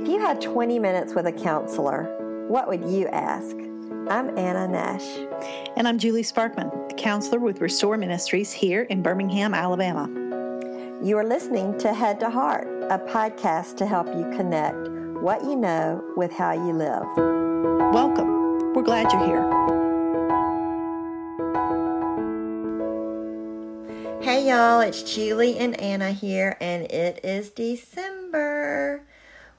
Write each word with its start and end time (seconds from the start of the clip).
If 0.00 0.08
you 0.08 0.18
had 0.18 0.40
20 0.40 0.78
minutes 0.78 1.14
with 1.14 1.26
a 1.26 1.32
counselor, 1.32 2.46
what 2.48 2.68
would 2.68 2.82
you 2.86 3.06
ask? 3.08 3.54
I'm 4.08 4.36
Anna 4.38 4.66
Nash. 4.66 5.06
And 5.76 5.86
I'm 5.86 5.98
Julie 5.98 6.22
Sparkman, 6.22 6.96
counselor 6.96 7.38
with 7.38 7.60
Restore 7.60 7.98
Ministries 7.98 8.50
here 8.50 8.84
in 8.84 9.02
Birmingham, 9.02 9.52
Alabama. 9.52 10.08
You 11.02 11.18
are 11.18 11.24
listening 11.24 11.76
to 11.80 11.92
Head 11.92 12.18
to 12.20 12.30
Heart, 12.30 12.66
a 12.84 12.98
podcast 12.98 13.76
to 13.76 13.84
help 13.84 14.06
you 14.06 14.22
connect 14.34 14.88
what 15.20 15.44
you 15.44 15.54
know 15.54 16.02
with 16.16 16.32
how 16.32 16.52
you 16.52 16.72
live. 16.72 17.04
Welcome. 17.92 18.72
We're 18.72 18.82
glad 18.82 19.12
you're 19.12 19.26
here. 19.26 19.50
Hey 24.22 24.48
y'all, 24.48 24.80
it's 24.80 25.02
Julie 25.02 25.58
and 25.58 25.78
Anna 25.78 26.12
here, 26.12 26.56
and 26.58 26.90
it 26.90 27.22
is 27.22 27.50
December. 27.50 29.02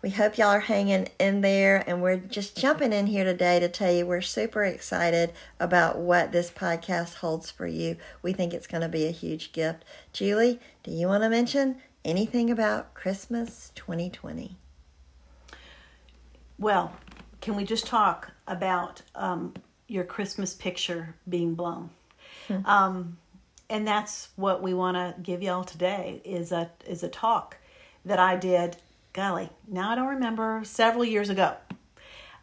We 0.01 0.09
hope 0.09 0.35
y'all 0.35 0.47
are 0.47 0.61
hanging 0.61 1.09
in 1.19 1.41
there, 1.41 1.83
and 1.85 2.01
we're 2.01 2.17
just 2.17 2.57
jumping 2.57 2.91
in 2.91 3.05
here 3.05 3.23
today 3.23 3.59
to 3.59 3.69
tell 3.69 3.93
you 3.93 4.07
we're 4.07 4.21
super 4.21 4.63
excited 4.63 5.31
about 5.59 5.99
what 5.99 6.31
this 6.31 6.49
podcast 6.49 7.15
holds 7.15 7.51
for 7.51 7.67
you. 7.67 7.97
We 8.23 8.33
think 8.33 8.51
it's 8.51 8.65
going 8.65 8.81
to 8.81 8.89
be 8.89 9.05
a 9.05 9.11
huge 9.11 9.53
gift. 9.53 9.85
Julie, 10.11 10.59
do 10.81 10.89
you 10.89 11.05
want 11.05 11.21
to 11.21 11.29
mention 11.29 11.77
anything 12.03 12.49
about 12.49 12.95
Christmas 12.95 13.71
2020? 13.75 14.57
Well, 16.57 16.95
can 17.39 17.55
we 17.55 17.63
just 17.63 17.85
talk 17.85 18.31
about 18.47 19.03
um, 19.13 19.53
your 19.87 20.03
Christmas 20.03 20.55
picture 20.55 21.15
being 21.29 21.53
blown? 21.53 21.91
um, 22.65 23.17
and 23.69 23.87
that's 23.87 24.29
what 24.35 24.63
we 24.63 24.73
want 24.73 24.97
to 24.97 25.21
give 25.21 25.43
y'all 25.43 25.63
today 25.63 26.21
is 26.25 26.51
a 26.51 26.71
is 26.87 27.03
a 27.03 27.07
talk 27.07 27.57
that 28.03 28.17
I 28.17 28.35
did 28.35 28.77
golly, 29.13 29.49
now 29.67 29.91
I 29.91 29.95
don't 29.95 30.07
remember, 30.07 30.61
several 30.63 31.05
years 31.05 31.29
ago, 31.29 31.55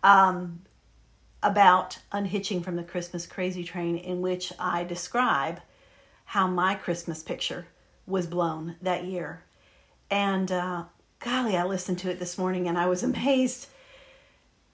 um, 0.02 0.62
about 1.42 1.98
unhitching 2.12 2.62
from 2.62 2.76
the 2.76 2.82
Christmas 2.82 3.26
crazy 3.26 3.64
train, 3.64 3.96
in 3.96 4.20
which 4.20 4.52
I 4.58 4.84
describe 4.84 5.60
how 6.26 6.46
my 6.46 6.74
Christmas 6.74 7.22
picture 7.22 7.66
was 8.06 8.26
blown 8.26 8.76
that 8.82 9.04
year. 9.04 9.44
And 10.10 10.50
uh, 10.50 10.84
golly, 11.20 11.56
I 11.56 11.64
listened 11.64 11.98
to 12.00 12.10
it 12.10 12.18
this 12.18 12.38
morning 12.38 12.68
and 12.68 12.78
I 12.78 12.86
was 12.86 13.02
amazed 13.02 13.68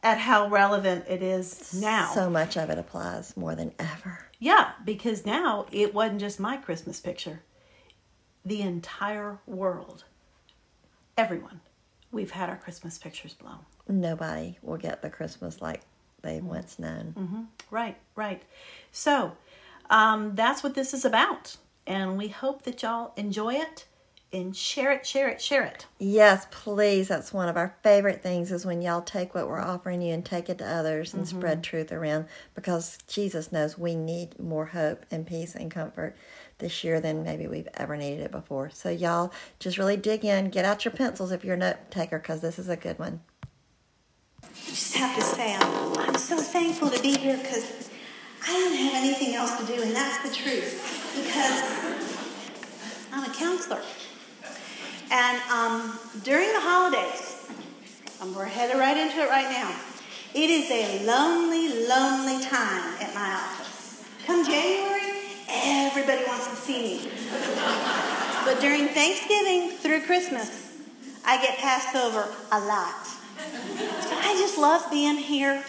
at 0.03 0.19
how 0.19 0.49
relevant 0.49 1.07
it 1.09 1.23
is 1.23 1.81
now. 1.81 2.11
So 2.13 2.29
much 2.29 2.57
of 2.57 2.71
it 2.71 2.79
applies 2.79 3.37
more 3.37 3.55
than 3.55 3.73
ever. 3.79 4.27
Yeah, 4.39 4.73
because 4.85 5.25
now 5.25 5.67
it 5.73 5.95
wasn't 5.95 6.21
just 6.21 6.39
my 6.39 6.57
Christmas 6.57 7.01
picture, 7.01 7.41
the 8.45 8.61
entire 8.61 9.39
world, 9.47 10.05
everyone 11.17 11.61
we've 12.15 12.31
had 12.31 12.49
our 12.49 12.57
Christmas 12.57 12.99
pictures 12.99 13.35
blown. 13.35 13.59
Nobody 13.89 14.57
will 14.63 14.79
get 14.79 15.03
the 15.03 15.11
Christmas 15.11 15.61
like 15.61 15.83
they 16.23 16.39
mm-hmm. 16.39 16.49
once 16.49 16.79
known. 16.79 17.15
Mm-hmm. 17.17 17.43
Right, 17.71 17.97
right. 18.17 18.43
So 18.93 19.37
um, 19.91 20.35
that's 20.35 20.63
what 20.63 20.75
this 20.75 20.95
is 20.95 21.05
about. 21.05 21.57
And 21.87 22.17
we 22.17 22.29
hope 22.29 22.63
that 22.63 22.83
y'all 22.83 23.13
enjoy 23.17 23.55
it 23.55 23.87
and 24.33 24.57
share 24.57 24.91
it, 24.91 25.07
share 25.07 25.29
it, 25.29 25.41
share 25.41 25.65
it. 25.65 25.87
Yes, 25.99 26.47
please. 26.51 27.09
That's 27.09 27.33
one 27.33 27.49
of 27.49 27.57
our 27.57 27.77
favorite 27.83 28.23
things 28.23 28.51
is 28.51 28.67
when 28.67 28.83
y'all 28.83 29.03
take 29.03 29.35
what 29.35 29.47
we're 29.47 29.61
offering 29.61 30.03
you 30.03 30.13
and 30.13 30.25
take 30.25 30.49
it 30.49 30.59
to 30.59 30.67
others 30.67 31.15
and 31.15 31.25
mm-hmm. 31.25 31.39
spread 31.39 31.63
truth 31.63 31.93
around 31.93 32.27
because 32.55 32.99
Jesus 33.07 33.53
knows 33.53 33.79
we 33.79 33.95
need 33.95 34.39
more 34.41 34.67
hope 34.67 35.07
and 35.11 35.27
peace 35.27 35.55
and 35.55 35.71
comfort 35.71 36.17
this 36.59 36.85
year 36.85 37.01
than 37.01 37.25
maybe 37.25 37.47
we've 37.47 37.69
ever 37.75 37.97
needed 37.97 38.21
it 38.21 38.31
before. 38.31 38.71
So, 38.71 38.91
y'all 38.91 39.33
just 39.59 39.79
really 39.79 39.97
dig 39.97 40.25
in, 40.25 40.51
get 40.51 40.65
out 40.65 40.85
your 40.85 40.93
pencils 40.93 41.33
if 41.33 41.45
you're 41.45 41.55
a 41.55 41.59
note 41.59 41.91
taker, 41.91 42.19
because 42.19 42.41
this 42.41 42.59
is 42.59 42.69
a 42.69 42.77
good 42.77 42.99
one. 42.99 43.21
I 44.43 44.47
just 44.67 44.97
have 44.97 45.17
to 45.17 45.23
say, 45.23 45.55
I'm, 45.55 45.99
I'm 45.99 46.17
so 46.17 46.37
thankful 46.39 46.91
to 46.91 47.01
be 47.01 47.17
here 47.17 47.37
because 47.37 47.91
I 48.47 48.53
don't 48.53 48.77
have 48.77 48.95
anything 48.95 49.35
else 49.35 49.59
to 49.59 49.67
do, 49.67 49.81
and 49.83 49.95
that's 49.95 50.29
the 50.29 50.35
truth. 50.35 51.13
Because 51.17 51.63
I'm 53.13 53.31
a 53.31 53.35
counselor. 53.35 53.81
And 55.11 55.41
um, 55.51 55.99
during 56.25 56.53
the 56.53 56.61
holidays, 56.61 57.47
and 58.21 58.35
we're 58.35 58.45
headed 58.45 58.77
right 58.77 58.97
into 58.97 59.21
it 59.21 59.29
right 59.29 59.51
now, 59.51 59.75
it 60.35 60.51
is 60.51 60.71
a 60.71 61.07
lonely, 61.07 61.87
lonely 61.87 62.45
time 62.45 62.95
at 63.01 63.15
my 63.15 63.35
office. 63.35 64.05
Come 64.27 64.45
January, 64.45 64.94
Everybody 65.67 66.23
wants 66.27 66.47
to 66.49 66.57
see 66.57 66.83
me. 66.83 67.11
but 68.45 68.61
during 68.61 68.89
Thanksgiving 68.89 69.71
through 69.71 70.03
Christmas, 70.03 70.77
I 71.25 71.41
get 71.41 71.57
passed 71.57 71.97
over 71.97 72.29
a 72.53 72.61
lot. 72.61 73.07
So 73.07 74.15
I 74.15 74.37
just 74.39 74.59
love 74.59 74.91
being 74.91 75.17
here. 75.17 75.65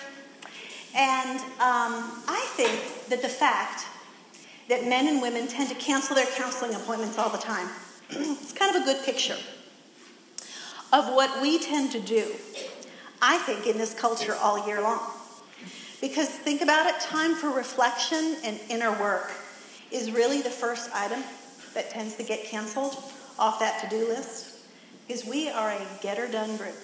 And 0.94 1.40
um, 1.40 2.12
I 2.28 2.46
think 2.58 3.08
that 3.08 3.22
the 3.22 3.30
fact 3.30 3.86
that 4.68 4.86
men 4.86 5.08
and 5.08 5.22
women 5.22 5.48
tend 5.48 5.70
to 5.70 5.76
cancel 5.76 6.14
their 6.14 6.26
counseling 6.26 6.76
appointments 6.76 7.18
all 7.18 7.30
the 7.30 7.38
time, 7.38 7.70
it's 8.10 8.52
kind 8.52 8.76
of 8.76 8.82
a 8.82 8.86
good 8.86 9.06
picture 9.06 9.38
of 10.92 11.06
what 11.14 11.42
we 11.42 11.58
tend 11.58 11.94
to 11.94 12.02
do, 12.02 12.34
I 13.22 13.38
think, 13.40 13.66
in 13.66 13.78
this 13.78 13.94
culture 13.94 14.36
all 14.36 14.68
year 14.68 14.82
long. 14.82 15.10
Because 16.02 16.28
think 16.28 16.62
about 16.62 16.86
it 16.86 17.00
time 17.00 17.36
for 17.36 17.50
reflection 17.50 18.36
and 18.44 18.60
inner 18.70 18.92
work 19.00 19.32
is 19.92 20.12
really 20.12 20.42
the 20.42 20.50
first 20.50 20.90
item 20.94 21.24
that 21.74 21.90
tends 21.90 22.16
to 22.16 22.24
get 22.24 22.44
canceled 22.46 22.96
off 23.38 23.60
that 23.60 23.82
to 23.82 23.90
do 23.90 24.08
list 24.08 24.56
is 25.08 25.26
we 25.26 25.50
are 25.50 25.72
a 25.72 25.88
get 26.02 26.18
or 26.18 26.28
done 26.28 26.58
group. 26.58 26.76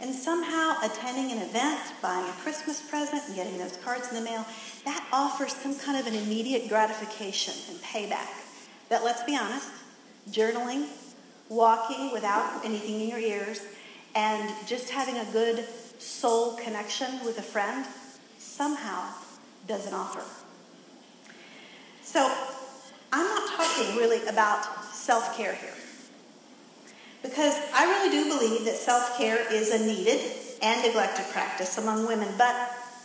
And 0.00 0.14
somehow 0.14 0.74
attending 0.82 1.30
an 1.30 1.38
event, 1.38 1.80
buying 2.02 2.28
a 2.28 2.32
Christmas 2.42 2.82
present, 2.82 3.22
and 3.26 3.36
getting 3.36 3.56
those 3.58 3.76
cards 3.84 4.08
in 4.08 4.16
the 4.16 4.20
mail, 4.20 4.44
that 4.84 5.06
offers 5.12 5.54
some 5.54 5.78
kind 5.78 5.96
of 5.98 6.06
an 6.06 6.14
immediate 6.14 6.68
gratification 6.68 7.54
and 7.70 7.80
payback. 7.80 8.28
That, 8.88 9.04
let's 9.04 9.22
be 9.22 9.36
honest, 9.36 9.70
journaling, 10.30 10.88
walking 11.48 12.12
without 12.12 12.64
anything 12.64 13.00
in 13.00 13.08
your 13.08 13.18
ears, 13.18 13.62
and 14.14 14.52
just 14.66 14.90
having 14.90 15.16
a 15.16 15.24
good 15.32 15.64
soul 15.98 16.56
connection 16.56 17.24
with 17.24 17.38
a 17.38 17.42
friend 17.42 17.86
somehow 18.38 19.08
doesn't 19.66 19.94
offer. 19.94 20.22
So 22.14 22.32
I'm 23.12 23.26
not 23.26 23.48
talking 23.48 23.96
really 23.96 24.24
about 24.28 24.64
self 24.94 25.36
care 25.36 25.52
here. 25.52 25.74
Because 27.22 27.60
I 27.74 27.86
really 27.86 28.08
do 28.08 28.38
believe 28.38 28.64
that 28.66 28.76
self 28.76 29.18
care 29.18 29.52
is 29.52 29.72
a 29.72 29.84
needed 29.84 30.20
and 30.62 30.80
neglected 30.86 31.26
practice 31.32 31.76
among 31.76 32.06
women, 32.06 32.32
but 32.38 32.54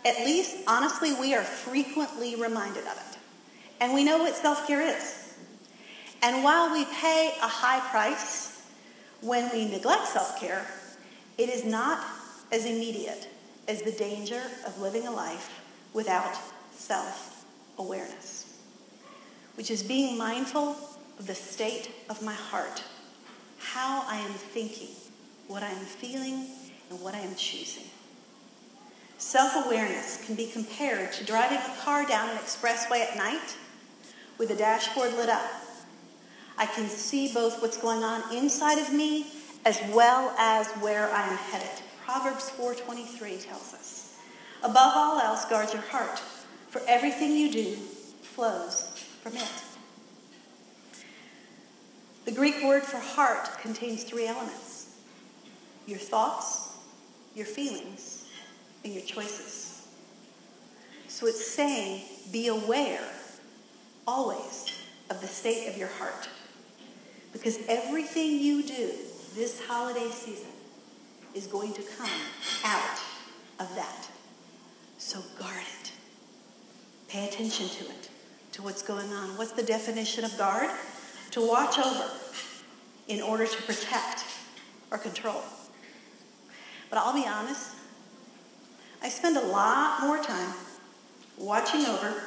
at 0.05 0.17
least, 0.23 0.57
honestly, 0.67 1.13
we 1.13 1.33
are 1.33 1.41
frequently 1.41 2.35
reminded 2.35 2.83
of 2.85 2.97
it. 2.97 3.17
And 3.81 3.95
we 3.95 4.03
know 4.03 4.19
what 4.19 4.35
self 4.35 4.67
care 4.67 4.81
is. 4.83 5.33
And 6.21 6.43
while 6.43 6.71
we 6.71 6.85
pay 6.85 7.33
a 7.41 7.47
high 7.47 7.79
price 7.89 8.61
when 9.21 9.51
we 9.51 9.65
neglect 9.65 10.05
self 10.05 10.39
care, 10.39 10.67
it 11.39 11.49
is 11.49 11.65
not 11.65 12.05
as 12.51 12.63
immediate 12.65 13.27
as 13.67 13.81
the 13.81 13.91
danger 13.91 14.43
of 14.67 14.79
living 14.79 15.07
a 15.07 15.11
life 15.11 15.63
without 15.95 16.37
self 16.69 17.43
awareness 17.79 18.38
which 19.59 19.69
is 19.69 19.83
being 19.83 20.17
mindful 20.17 20.73
of 21.19 21.27
the 21.27 21.35
state 21.35 21.91
of 22.09 22.21
my 22.21 22.33
heart, 22.33 22.81
how 23.57 24.05
I 24.07 24.15
am 24.15 24.31
thinking, 24.31 24.95
what 25.49 25.63
I 25.63 25.69
am 25.69 25.83
feeling, 25.83 26.45
and 26.89 27.01
what 27.01 27.13
I 27.13 27.19
am 27.19 27.35
choosing. 27.35 27.83
Self 29.17 29.65
awareness 29.65 30.25
can 30.25 30.35
be 30.35 30.47
compared 30.47 31.11
to 31.11 31.25
driving 31.25 31.57
a 31.57 31.75
car 31.83 32.05
down 32.05 32.29
an 32.29 32.37
expressway 32.37 33.01
at 33.01 33.17
night 33.17 33.57
with 34.37 34.47
the 34.47 34.55
dashboard 34.55 35.11
lit 35.15 35.27
up. 35.27 35.51
I 36.57 36.65
can 36.65 36.87
see 36.87 37.33
both 37.33 37.61
what's 37.61 37.75
going 37.75 38.01
on 38.01 38.33
inside 38.33 38.77
of 38.77 38.93
me 38.93 39.27
as 39.65 39.81
well 39.91 40.33
as 40.39 40.67
where 40.79 41.11
I 41.11 41.27
am 41.27 41.37
headed. 41.37 41.83
Proverbs 42.05 42.49
4:23 42.51 43.37
tells 43.39 43.73
us, 43.73 44.13
"Above 44.63 44.93
all 44.95 45.19
else, 45.19 45.43
guard 45.43 45.73
your 45.73 45.81
heart, 45.81 46.21
for 46.69 46.81
everything 46.87 47.35
you 47.35 47.51
do 47.51 47.75
flows 48.23 48.88
from 49.21 49.35
it. 49.35 49.51
The 52.25 52.31
Greek 52.31 52.63
word 52.63 52.83
for 52.83 52.97
heart 52.97 53.59
contains 53.61 54.03
three 54.03 54.27
elements 54.27 54.95
your 55.87 55.97
thoughts, 55.97 56.73
your 57.33 57.47
feelings, 57.47 58.25
and 58.83 58.93
your 58.93 59.03
choices. 59.03 59.87
So 61.07 61.25
it's 61.25 61.45
saying 61.45 62.03
be 62.31 62.47
aware 62.47 63.03
always 64.07 64.71
of 65.09 65.21
the 65.21 65.27
state 65.27 65.67
of 65.67 65.77
your 65.77 65.87
heart. 65.87 66.29
Because 67.33 67.59
everything 67.67 68.39
you 68.39 68.61
do 68.61 68.91
this 69.35 69.59
holiday 69.67 70.09
season 70.11 70.51
is 71.33 71.47
going 71.47 71.73
to 71.73 71.81
come 71.97 72.09
out 72.63 72.99
of 73.59 73.73
that. 73.75 74.07
So 74.99 75.19
guard 75.39 75.63
it. 75.81 75.91
Pay 77.07 77.27
attention 77.27 77.67
to 77.69 77.85
it 77.85 78.08
to 78.53 78.61
what's 78.61 78.81
going 78.81 79.11
on. 79.13 79.37
What's 79.37 79.51
the 79.51 79.63
definition 79.63 80.23
of 80.23 80.37
guard? 80.37 80.69
To 81.31 81.47
watch 81.47 81.77
over 81.77 82.09
in 83.07 83.21
order 83.21 83.45
to 83.45 83.61
protect 83.63 84.25
or 84.91 84.97
control. 84.97 85.41
But 86.89 86.99
I'll 86.99 87.13
be 87.13 87.27
honest, 87.27 87.75
I 89.01 89.09
spend 89.09 89.37
a 89.37 89.45
lot 89.45 90.01
more 90.01 90.21
time 90.21 90.53
watching 91.37 91.85
over 91.85 92.23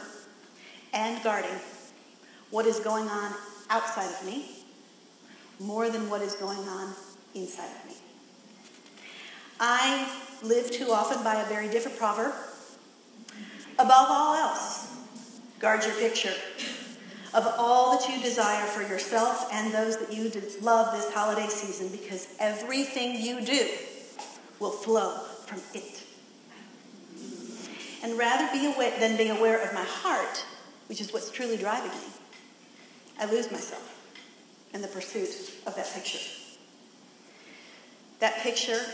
and 0.92 1.22
guarding 1.22 1.58
what 2.50 2.66
is 2.66 2.80
going 2.80 3.08
on 3.08 3.34
outside 3.70 4.10
of 4.10 4.26
me 4.26 4.50
more 5.58 5.90
than 5.90 6.08
what 6.08 6.22
is 6.22 6.34
going 6.34 6.58
on 6.58 6.94
inside 7.34 7.70
of 7.80 7.86
me. 7.88 7.96
I 9.60 10.08
live 10.42 10.70
too 10.70 10.90
often 10.90 11.22
by 11.22 11.40
a 11.40 11.46
very 11.46 11.68
different 11.68 11.98
proverb. 11.98 12.34
Above 13.78 14.06
all 14.10 14.34
else, 14.34 14.91
guard 15.62 15.84
your 15.84 15.94
picture 15.94 16.34
of 17.34 17.46
all 17.56 17.96
that 17.96 18.08
you 18.10 18.20
desire 18.20 18.66
for 18.66 18.82
yourself 18.82 19.48
and 19.52 19.72
those 19.72 19.96
that 19.96 20.12
you 20.12 20.30
love 20.60 20.92
this 20.92 21.14
holiday 21.14 21.46
season 21.46 21.88
because 21.88 22.26
everything 22.40 23.14
you 23.14 23.40
do 23.40 23.68
will 24.58 24.72
flow 24.72 25.18
from 25.46 25.60
it. 25.72 26.02
And 28.02 28.18
rather 28.18 28.48
be 28.52 28.66
aware 28.66 28.98
than 28.98 29.16
be 29.16 29.28
aware 29.28 29.62
of 29.62 29.72
my 29.72 29.84
heart, 29.84 30.44
which 30.88 31.00
is 31.00 31.12
what's 31.12 31.30
truly 31.30 31.56
driving 31.56 31.92
me, 31.92 32.06
I 33.20 33.26
lose 33.26 33.50
myself 33.52 34.00
in 34.74 34.82
the 34.82 34.88
pursuit 34.88 35.52
of 35.64 35.76
that 35.76 35.88
picture. 35.94 36.18
That 38.18 38.36
picture 38.38 38.84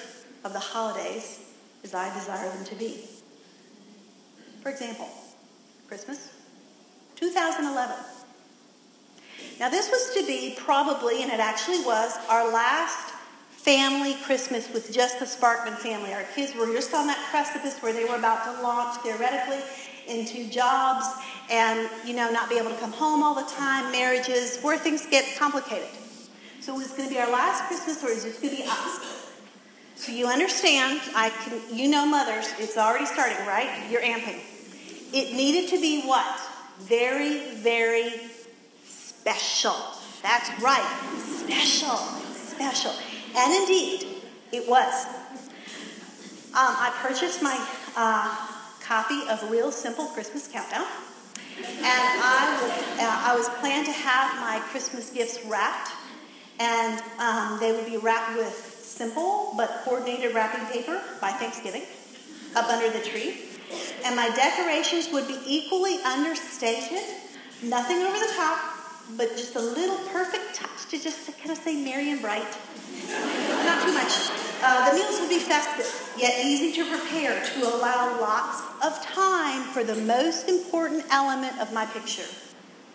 of 0.45 0.53
the 0.53 0.59
holidays 0.59 1.41
as 1.83 1.95
I 1.95 2.13
desire 2.15 2.51
them 2.51 2.65
to 2.67 2.75
be. 2.75 3.05
For 4.63 4.69
example, 4.69 5.09
Christmas 5.89 6.38
2011. 7.19 7.97
Now, 9.59 9.69
this 9.69 9.91
was 9.91 10.15
to 10.15 10.25
be 10.27 10.55
probably, 10.57 11.23
and 11.23 11.33
it 11.33 11.41
actually 11.41 11.81
was, 11.81 12.17
our 12.29 12.53
last 12.53 13.13
family 13.51 14.15
Christmas 14.23 14.73
with 14.73 14.93
just 14.93 15.19
the 15.19 15.25
Sparkman 15.25 15.75
family. 15.75 16.13
Our 16.15 16.23
kids 16.35 16.55
were 16.55 16.67
just 16.67 16.95
on 16.95 17.09
that 17.09 17.19
precipice 17.31 17.79
where 17.81 17.93
they 17.93 18.05
were 18.05 18.17
about 18.17 18.45
to 18.45 18.63
launch 18.63 19.01
theoretically 19.01 19.59
into 20.07 20.49
jobs 20.49 21.07
and, 21.51 21.91
you 22.05 22.15
know, 22.15 22.31
not 22.31 22.49
be 22.49 22.57
able 22.57 22.71
to 22.71 22.77
come 22.77 22.93
home 22.93 23.23
all 23.23 23.35
the 23.35 23.51
time, 23.51 23.91
marriages, 23.91 24.61
where 24.61 24.79
things 24.79 25.05
get 25.07 25.37
complicated. 25.37 25.89
So 26.61 26.75
it 26.75 26.79
was 26.79 26.93
going 26.93 27.09
to 27.09 27.15
be 27.15 27.21
our 27.21 27.31
last 27.31 27.65
Christmas, 27.65 28.03
or 28.05 28.11
is 28.11 28.25
it 28.25 28.41
going 28.41 28.57
to 28.57 28.63
be 28.63 28.69
us? 28.69 29.33
So 29.97 30.13
you 30.13 30.29
understand, 30.29 31.01
I 31.17 31.31
can, 31.31 31.61
you 31.77 31.91
know, 31.91 32.07
mothers, 32.07 32.47
it's 32.59 32.79
already 32.79 33.07
starting, 33.07 33.45
right? 33.45 33.91
You're 33.91 34.03
amping. 34.03 34.39
It 35.13 35.35
needed 35.35 35.69
to 35.71 35.81
be 35.81 36.03
what? 36.03 36.41
Very, 36.81 37.55
very 37.57 38.13
special. 38.85 39.75
That's 40.23 40.51
right, 40.63 40.85
special, 41.19 41.97
special. 42.35 42.93
And 43.37 43.55
indeed, 43.55 44.23
it 44.53 44.69
was. 44.69 45.07
Um, 46.55 46.75
I 46.75 46.93
purchased 47.03 47.43
my 47.43 47.57
uh, 47.97 48.35
copy 48.81 49.21
of 49.29 49.51
Real 49.51 49.71
Simple 49.71 50.07
Christmas 50.07 50.49
Countdown, 50.49 50.87
and 51.59 51.87
I, 51.87 52.59
would, 52.63 53.01
uh, 53.01 53.33
I 53.33 53.37
was 53.37 53.49
planned 53.61 53.87
to 53.87 53.93
have 53.93 54.41
my 54.41 54.61
Christmas 54.71 55.11
gifts 55.11 55.45
wrapped, 55.45 55.91
and 56.59 57.01
um, 57.19 57.59
they 57.61 57.73
would 57.73 57.87
be 57.87 57.99
wrapped 57.99 58.37
with 58.37 58.55
simple 58.83 59.53
but 59.57 59.83
coordinated 59.85 60.35
wrapping 60.35 60.67
paper 60.67 61.03
by 61.21 61.31
Thanksgiving 61.31 61.83
up 62.57 62.69
under 62.69 62.91
the 62.91 63.05
tree. 63.05 63.48
And 64.09 64.17
my 64.17 64.31
decorations 64.31 65.13
would 65.13 65.29
be 65.29 65.37
equally 65.45 65.99
understated, 65.99 67.05
nothing 67.63 67.99
over 67.99 68.19
the 68.19 68.33
top, 68.35 68.59
but 69.19 69.37
just 69.37 69.55
a 69.55 69.61
little 69.61 69.99
perfect 70.09 70.55
touch 70.55 70.87
to 70.89 70.99
just 70.99 71.27
kind 71.37 71.51
of 71.51 71.59
say 71.59 71.77
merry 71.77 72.11
and 72.11 72.23
bright. 72.23 72.57
Not 73.67 73.83
too 73.85 73.93
much. 73.93 74.31
Uh, 74.63 74.89
the 74.89 74.97
meals 74.97 75.21
would 75.21 75.29
be 75.29 75.39
festive, 75.39 76.15
yet 76.19 76.43
easy 76.43 76.73
to 76.73 76.89
prepare 76.89 77.45
to 77.45 77.69
allow 77.69 78.19
lots 78.19 78.63
of 78.83 78.99
time 79.13 79.61
for 79.75 79.85
the 79.85 79.97
most 79.97 80.49
important 80.49 81.05
element 81.11 81.61
of 81.61 81.71
my 81.75 81.85
picture, 81.85 82.25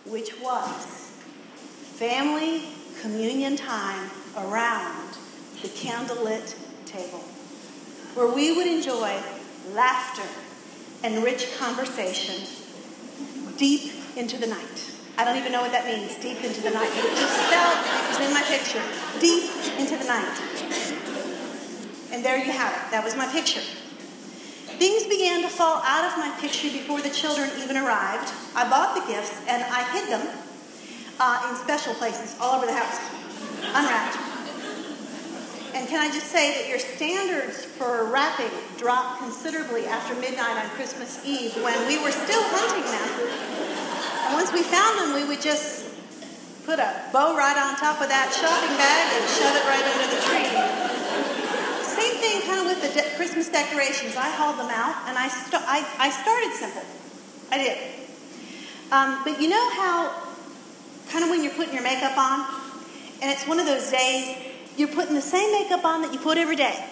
which 0.06 0.36
was 0.40 1.12
family 1.94 2.64
communion 3.02 3.54
time 3.54 4.10
around 4.36 5.16
the 5.62 5.68
candlelit 5.68 6.56
table, 6.86 7.20
where 8.14 8.34
we 8.34 8.56
would 8.56 8.66
enjoy 8.66 9.16
laughter 9.74 10.28
and 11.04 11.22
rich 11.22 11.54
conversation 11.58 12.48
deep 13.58 13.92
into 14.16 14.38
the 14.38 14.46
night. 14.46 14.90
I 15.18 15.24
don't 15.24 15.36
even 15.36 15.52
know 15.52 15.60
what 15.60 15.70
that 15.70 15.84
means, 15.84 16.16
deep 16.16 16.42
into 16.42 16.62
the 16.62 16.70
night. 16.70 16.90
It 16.96 17.12
just 17.20 17.38
felt, 17.52 17.76
it 17.76 18.08
was 18.08 18.20
in 18.24 18.32
my 18.32 18.42
picture, 18.48 18.82
deep 19.20 19.44
into 19.78 20.00
the 20.00 20.08
night. 20.08 20.34
And 22.10 22.24
there 22.24 22.38
you 22.38 22.50
have 22.50 22.72
it. 22.72 22.90
That 22.90 23.04
was 23.04 23.14
my 23.16 23.28
picture. 23.28 23.60
Things 24.80 25.04
began 25.06 25.42
to 25.42 25.48
fall 25.48 25.82
out 25.84 26.10
of 26.10 26.16
my 26.16 26.34
picture 26.40 26.72
before 26.72 27.00
the 27.02 27.10
children 27.10 27.50
even 27.62 27.76
arrived. 27.76 28.32
I 28.56 28.68
bought 28.68 28.96
the 28.96 29.04
gifts 29.06 29.38
and 29.46 29.62
I 29.62 29.84
hid 29.92 30.08
them 30.08 30.26
uh, 31.20 31.50
in 31.50 31.56
special 31.62 31.94
places 31.94 32.34
all 32.40 32.56
over 32.56 32.66
the 32.66 32.74
house, 32.74 32.98
unwrapped. 33.76 34.33
And 35.74 35.88
can 35.88 36.00
I 36.00 36.12
just 36.12 36.28
say 36.28 36.54
that 36.54 36.68
your 36.68 36.78
standards 36.78 37.64
for 37.64 38.04
wrapping 38.04 38.50
dropped 38.78 39.18
considerably 39.18 39.86
after 39.86 40.14
midnight 40.14 40.56
on 40.62 40.70
Christmas 40.70 41.24
Eve 41.26 41.54
when 41.62 41.76
we 41.86 42.02
were 42.02 42.12
still 42.12 42.42
hunting 42.46 42.86
them 42.86 43.54
and 44.24 44.32
once 44.32 44.52
we 44.54 44.62
found 44.62 44.98
them, 44.98 45.14
we 45.14 45.28
would 45.28 45.42
just 45.42 45.84
put 46.64 46.78
a 46.78 46.88
bow 47.12 47.36
right 47.36 47.58
on 47.60 47.76
top 47.76 48.00
of 48.00 48.08
that 48.08 48.32
shopping 48.32 48.72
bag 48.80 49.04
and 49.12 49.24
shove 49.36 49.52
it 49.52 49.64
right 49.68 49.84
under 49.84 50.08
the 50.08 50.20
tree. 50.24 50.48
Same 51.84 52.16
thing 52.24 52.40
kind 52.48 52.58
of 52.58 52.66
with 52.66 52.80
the 52.80 52.88
de- 52.96 53.16
Christmas 53.20 53.52
decorations. 53.52 54.16
I 54.16 54.32
hauled 54.32 54.56
them 54.56 54.72
out 54.72 54.96
and 55.12 55.18
I, 55.18 55.28
st- 55.28 55.60
I, 55.60 55.84
I 56.00 56.08
started 56.08 56.56
simple. 56.56 56.88
I 57.52 57.58
did. 57.60 57.76
Um, 58.90 59.20
but 59.28 59.36
you 59.42 59.52
know 59.52 59.70
how, 59.76 60.10
kind 61.12 61.22
of 61.22 61.28
when 61.28 61.44
you're 61.44 61.52
putting 61.52 61.74
your 61.74 61.84
makeup 61.84 62.16
on, 62.16 62.48
and 63.20 63.30
it's 63.30 63.46
one 63.46 63.60
of 63.60 63.66
those 63.66 63.90
days, 63.90 64.53
you're 64.76 64.88
putting 64.88 65.14
the 65.14 65.22
same 65.22 65.52
makeup 65.52 65.84
on 65.84 66.02
that 66.02 66.12
you 66.12 66.18
put 66.18 66.38
every 66.38 66.56
day. 66.56 66.84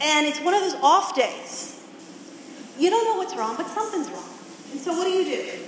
And 0.00 0.26
it's 0.26 0.40
one 0.40 0.54
of 0.54 0.60
those 0.60 0.74
off 0.82 1.14
days. 1.14 1.80
You 2.78 2.90
don't 2.90 3.04
know 3.04 3.16
what's 3.16 3.34
wrong, 3.34 3.56
but 3.56 3.66
something's 3.68 4.08
wrong. 4.10 4.28
And 4.72 4.80
so 4.80 4.92
what 4.92 5.04
do 5.04 5.10
you 5.10 5.24
do? 5.24 5.66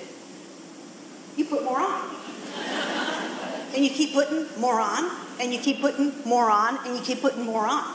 you 1.38 1.44
put 1.44 1.64
more 1.64 1.78
on. 1.78 2.02
and 3.74 3.84
you 3.84 3.90
keep 3.90 4.12
putting 4.12 4.46
more 4.58 4.80
on, 4.80 5.08
and 5.40 5.54
you 5.54 5.60
keep 5.60 5.80
putting 5.80 6.12
more 6.26 6.50
on, 6.50 6.84
and 6.84 6.96
you 6.96 7.02
keep 7.02 7.22
putting 7.22 7.44
more 7.44 7.64
on. 7.64 7.94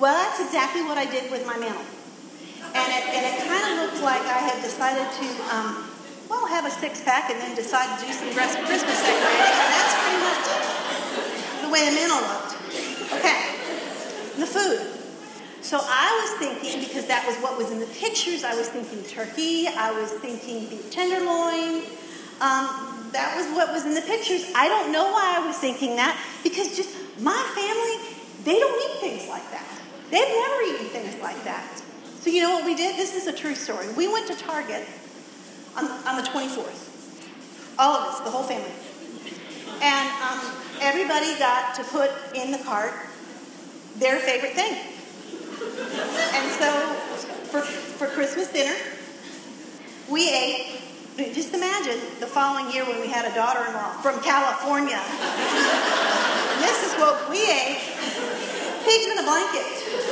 Well, 0.00 0.14
that's 0.14 0.40
exactly 0.40 0.82
what 0.82 0.96
I 0.96 1.04
did 1.04 1.30
with 1.30 1.46
my 1.46 1.58
mantle. 1.58 1.84
And 2.72 2.88
it, 2.92 3.04
and 3.12 3.22
it 3.28 3.44
kind 3.44 3.64
of 3.68 3.84
looked 3.84 4.02
like 4.02 4.22
I 4.22 4.40
had 4.40 4.62
decided 4.62 5.04
to, 5.04 5.26
um, 5.54 5.84
well, 6.30 6.46
have 6.46 6.64
a 6.64 6.70
six 6.70 7.02
pack 7.02 7.30
and 7.30 7.40
then 7.40 7.54
decide 7.54 7.98
to 8.00 8.06
do 8.06 8.12
some 8.12 8.32
Christmas 8.32 8.64
decorating. 8.64 9.52
And 9.52 9.70
that's 9.74 9.94
pretty 10.00 10.22
much 10.24 11.07
the 11.68 11.72
way 11.72 11.84
the 11.84 11.94
mantle 11.94 12.24
looked. 12.24 12.56
Okay, 13.12 13.38
the 14.40 14.46
food. 14.46 14.80
So 15.60 15.78
I 15.82 16.08
was 16.24 16.30
thinking, 16.40 16.80
because 16.80 17.06
that 17.06 17.26
was 17.26 17.36
what 17.36 17.58
was 17.58 17.70
in 17.70 17.78
the 17.78 17.92
pictures, 18.00 18.42
I 18.42 18.54
was 18.54 18.68
thinking 18.68 19.02
turkey, 19.04 19.68
I 19.68 19.92
was 19.92 20.12
thinking 20.12 20.68
beef 20.68 20.90
tenderloin. 20.90 21.84
Um, 22.40 23.10
that 23.12 23.34
was 23.36 23.46
what 23.56 23.72
was 23.72 23.84
in 23.84 23.94
the 23.94 24.00
pictures. 24.00 24.50
I 24.54 24.68
don't 24.68 24.92
know 24.92 25.04
why 25.12 25.36
I 25.36 25.46
was 25.46 25.56
thinking 25.58 25.96
that, 25.96 26.16
because 26.42 26.76
just 26.76 26.94
my 27.20 27.36
family, 27.52 28.16
they 28.44 28.58
don't 28.58 28.80
eat 28.80 29.00
things 29.00 29.28
like 29.28 29.44
that. 29.50 29.66
They've 30.10 30.28
never 30.28 30.62
eaten 30.72 30.86
things 30.88 31.20
like 31.20 31.42
that. 31.44 31.82
So 32.20 32.30
you 32.30 32.40
know 32.40 32.54
what 32.54 32.64
we 32.64 32.74
did? 32.74 32.96
This 32.96 33.14
is 33.14 33.26
a 33.26 33.32
true 33.32 33.54
story. 33.54 33.92
We 33.94 34.08
went 34.10 34.26
to 34.28 34.36
Target 34.36 34.86
on, 35.76 35.84
on 35.84 36.16
the 36.16 36.28
24th. 36.28 37.76
All 37.78 37.94
of 37.94 38.08
us, 38.08 38.20
the 38.20 38.30
whole 38.30 38.44
family. 38.44 38.72
And 39.82 40.08
um, 40.22 40.67
everybody 40.80 41.38
got 41.38 41.74
to 41.76 41.84
put 41.84 42.10
in 42.34 42.50
the 42.50 42.58
cart 42.58 42.92
their 43.96 44.18
favorite 44.18 44.52
thing. 44.52 44.76
And 46.34 46.50
so 46.52 46.70
for, 47.50 47.62
for 47.62 48.06
Christmas 48.08 48.52
dinner, 48.52 48.76
we 50.08 50.30
ate, 50.30 50.80
just 51.34 51.52
imagine 51.54 51.98
the 52.20 52.26
following 52.26 52.72
year 52.72 52.84
when 52.84 53.00
we 53.00 53.08
had 53.08 53.30
a 53.30 53.34
daughter 53.34 53.66
in 53.66 53.74
law 53.74 53.90
from 54.00 54.20
California. 54.22 55.00
this 56.60 56.86
is 56.86 56.94
what 57.00 57.28
we 57.28 57.42
ate 57.42 57.82
pigs 58.84 59.06
in 59.06 59.18
a 59.18 59.22
blanket, 59.22 59.66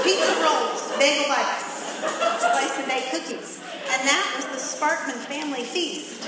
pizza 0.05 0.35
rolls, 0.43 0.93
bagel 0.99 1.29
bites, 1.29 1.97
slice 2.41 2.77
and 2.79 2.91
cookies. 3.11 3.61
And 3.89 4.03
that 4.09 4.33
was 4.37 4.45
the 4.53 4.61
Sparkman 4.61 5.17
family 5.31 5.63
feast. 5.63 6.25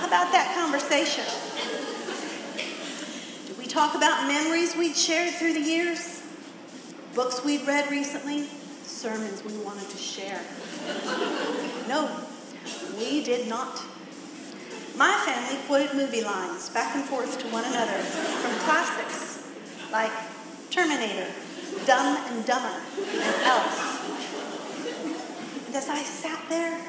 How 0.00 0.06
about 0.06 0.32
that 0.32 0.54
conversation? 0.56 1.24
Talk 3.74 3.96
about 3.96 4.28
memories 4.28 4.76
we'd 4.76 4.94
shared 4.94 5.34
through 5.34 5.54
the 5.54 5.60
years? 5.60 6.22
Books 7.12 7.44
we'd 7.44 7.66
read 7.66 7.90
recently, 7.90 8.46
sermons 8.84 9.42
we 9.42 9.56
wanted 9.64 9.90
to 9.90 9.96
share. 9.96 10.40
No, 11.88 12.08
we 12.96 13.24
did 13.24 13.48
not. 13.48 13.82
My 14.96 15.12
family 15.26 15.60
quoted 15.66 15.96
movie 15.96 16.22
lines 16.22 16.70
back 16.70 16.94
and 16.94 17.04
forth 17.04 17.36
to 17.40 17.48
one 17.48 17.64
another 17.64 17.98
from 17.98 18.52
classics 18.60 19.42
like 19.90 20.12
Terminator, 20.70 21.26
Dumb 21.84 22.16
and 22.28 22.46
Dumber 22.46 22.80
and 22.96 23.42
Elf. 23.42 23.90
And 25.66 25.74
as 25.74 25.88
I 25.88 26.00
sat 26.04 26.40
there, 26.48 26.80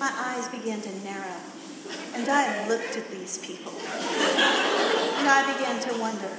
my 0.00 0.10
eyes 0.12 0.48
began 0.48 0.80
to 0.80 0.90
narrow, 1.04 1.38
and 2.14 2.28
I 2.28 2.66
looked 2.68 2.96
at 2.96 3.10
these 3.10 3.38
people. 3.38 3.72
And 5.18 5.28
I 5.28 5.42
began 5.52 5.80
to 5.80 6.00
wonder, 6.00 6.30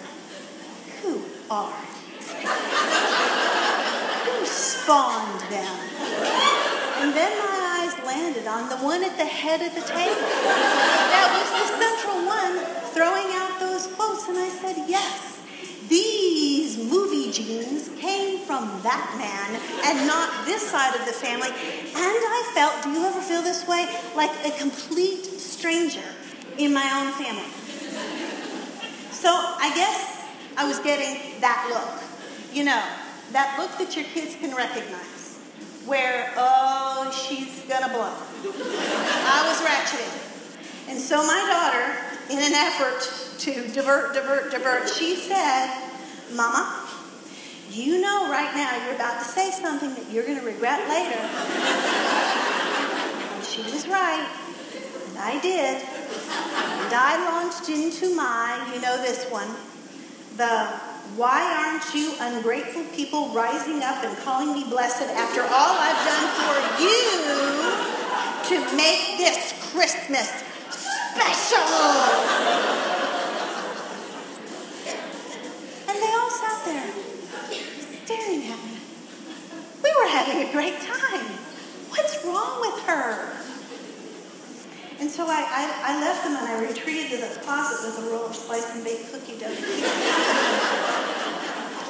who 1.01 1.22
are? 1.50 1.74
Who 4.25 4.46
spawned 4.46 5.42
them? 5.51 5.75
And 7.00 7.13
then 7.13 7.32
my 7.38 7.58
eyes 7.80 7.94
landed 8.06 8.48
on 8.48 8.70
the 8.70 8.77
one 8.77 9.04
at 9.04 9.18
the 9.18 9.25
head 9.25 9.62
of 9.62 9.74
the 9.75 9.82
table. 9.82 10.16
That 11.13 11.30
was 11.36 11.50
the 11.54 11.68
central 11.77 12.25
one 12.25 12.58
throwing 12.94 13.30
out 13.38 13.60
those 13.60 13.88
quotes, 13.96 14.27
and 14.27 14.38
I 14.38 14.50
said, 14.50 14.77
yes. 14.88 15.38
These 15.88 16.57
movie 16.86 17.31
genes 17.31 17.89
came 18.00 18.39
from 18.46 18.67
that 18.84 19.15
man 19.17 19.60
and 19.86 20.07
not 20.07 20.46
this 20.46 20.62
side 20.69 20.96
of 20.96 21.05
the 21.05 21.13
family. 21.13 21.50
And 21.50 21.96
I 21.96 22.51
felt, 22.53 22.84
do 22.84 22.91
you 22.91 23.05
ever 23.05 23.22
feel 23.22 23.41
this 23.41 23.67
way? 23.67 23.88
Like 24.15 24.31
a 24.46 24.51
complete 24.57 25.25
stranger 25.25 26.07
in 26.57 26.74
my 26.74 26.88
own 26.98 27.12
family. 27.13 27.50
So 29.12 29.29
I 29.29 29.72
guess 29.75 30.25
I 30.57 30.67
was 30.67 30.79
getting 30.79 31.41
that 31.41 31.67
look. 31.69 32.03
You 32.55 32.65
know, 32.65 32.84
that 33.31 33.57
look 33.60 33.77
that 33.77 33.96
your 33.96 34.05
kids 34.05 34.36
can 34.36 34.55
recognize. 34.55 35.38
Where, 35.86 36.34
oh, 36.38 37.12
she's 37.12 37.63
gonna 37.67 37.89
blow. 37.89 38.13
I 38.13 39.46
was 39.48 39.62
ratcheting. 39.62 40.27
And 40.89 41.00
so 41.00 41.17
my 41.25 41.39
daughter, 41.51 41.98
in 42.29 42.39
an 42.39 42.53
effort 42.53 43.39
to 43.39 43.67
divert, 43.74 44.13
divert, 44.13 44.51
divert, 44.51 44.89
she 44.89 45.15
said, 45.15 45.87
Mama, 46.34 46.86
you 47.72 48.01
know 48.01 48.29
right 48.29 48.53
now 48.55 48.86
you're 48.86 48.96
about 48.96 49.19
to 49.19 49.25
say 49.25 49.50
something 49.51 49.93
that 49.93 50.12
you're 50.12 50.25
going 50.25 50.39
to 50.39 50.46
regret 50.46 50.88
later. 50.89 51.19
and 53.36 53.43
she 53.46 53.62
was 53.63 53.88
right. 53.88 54.27
And 55.07 55.17
I 55.17 55.39
did. 55.41 55.81
And 55.81 56.93
I 56.93 57.17
launched 57.31 57.69
into 57.69 58.13
my, 58.15 58.72
you 58.74 58.81
know 58.81 58.98
this 59.01 59.25
one, 59.31 59.48
the 60.36 60.67
why 61.15 61.41
aren't 61.41 61.96
you 61.96 62.13
ungrateful 62.19 62.84
people 62.93 63.29
rising 63.29 63.81
up 63.81 64.03
and 64.03 64.17
calling 64.19 64.51
me 64.53 64.65
blessed 64.69 65.10
after 65.15 65.41
all 65.41 65.77
I've 65.79 66.05
done 66.05 66.27
for 66.36 66.60
you 66.84 67.24
to 68.50 68.75
make 68.75 69.17
this 69.17 69.53
Christmas 69.72 70.43
special? 71.15 72.88
there, 76.67 76.91
staring 78.03 78.43
at 78.43 78.60
me. 78.63 78.77
We 79.84 79.89
were 79.98 80.10
having 80.27 80.50
a 80.50 80.51
great 80.51 80.79
time. 80.81 81.25
What's 81.89 82.24
wrong 82.25 82.60
with 82.60 82.84
her? 82.84 83.34
And 85.00 85.10
so 85.10 85.25
I, 85.27 85.39
I, 85.39 85.93
I 85.93 86.01
left 86.01 86.24
them 86.24 86.36
and 86.36 86.46
I 86.46 86.67
retreated 86.67 87.12
to 87.12 87.17
the 87.17 87.39
closet 87.41 87.88
with 87.88 87.98
a 88.05 88.12
roll 88.12 88.25
of 88.25 88.36
sliced 88.36 88.75
and 88.75 88.84
baked 88.84 89.12
cookie 89.12 89.38
dough. 89.39 89.48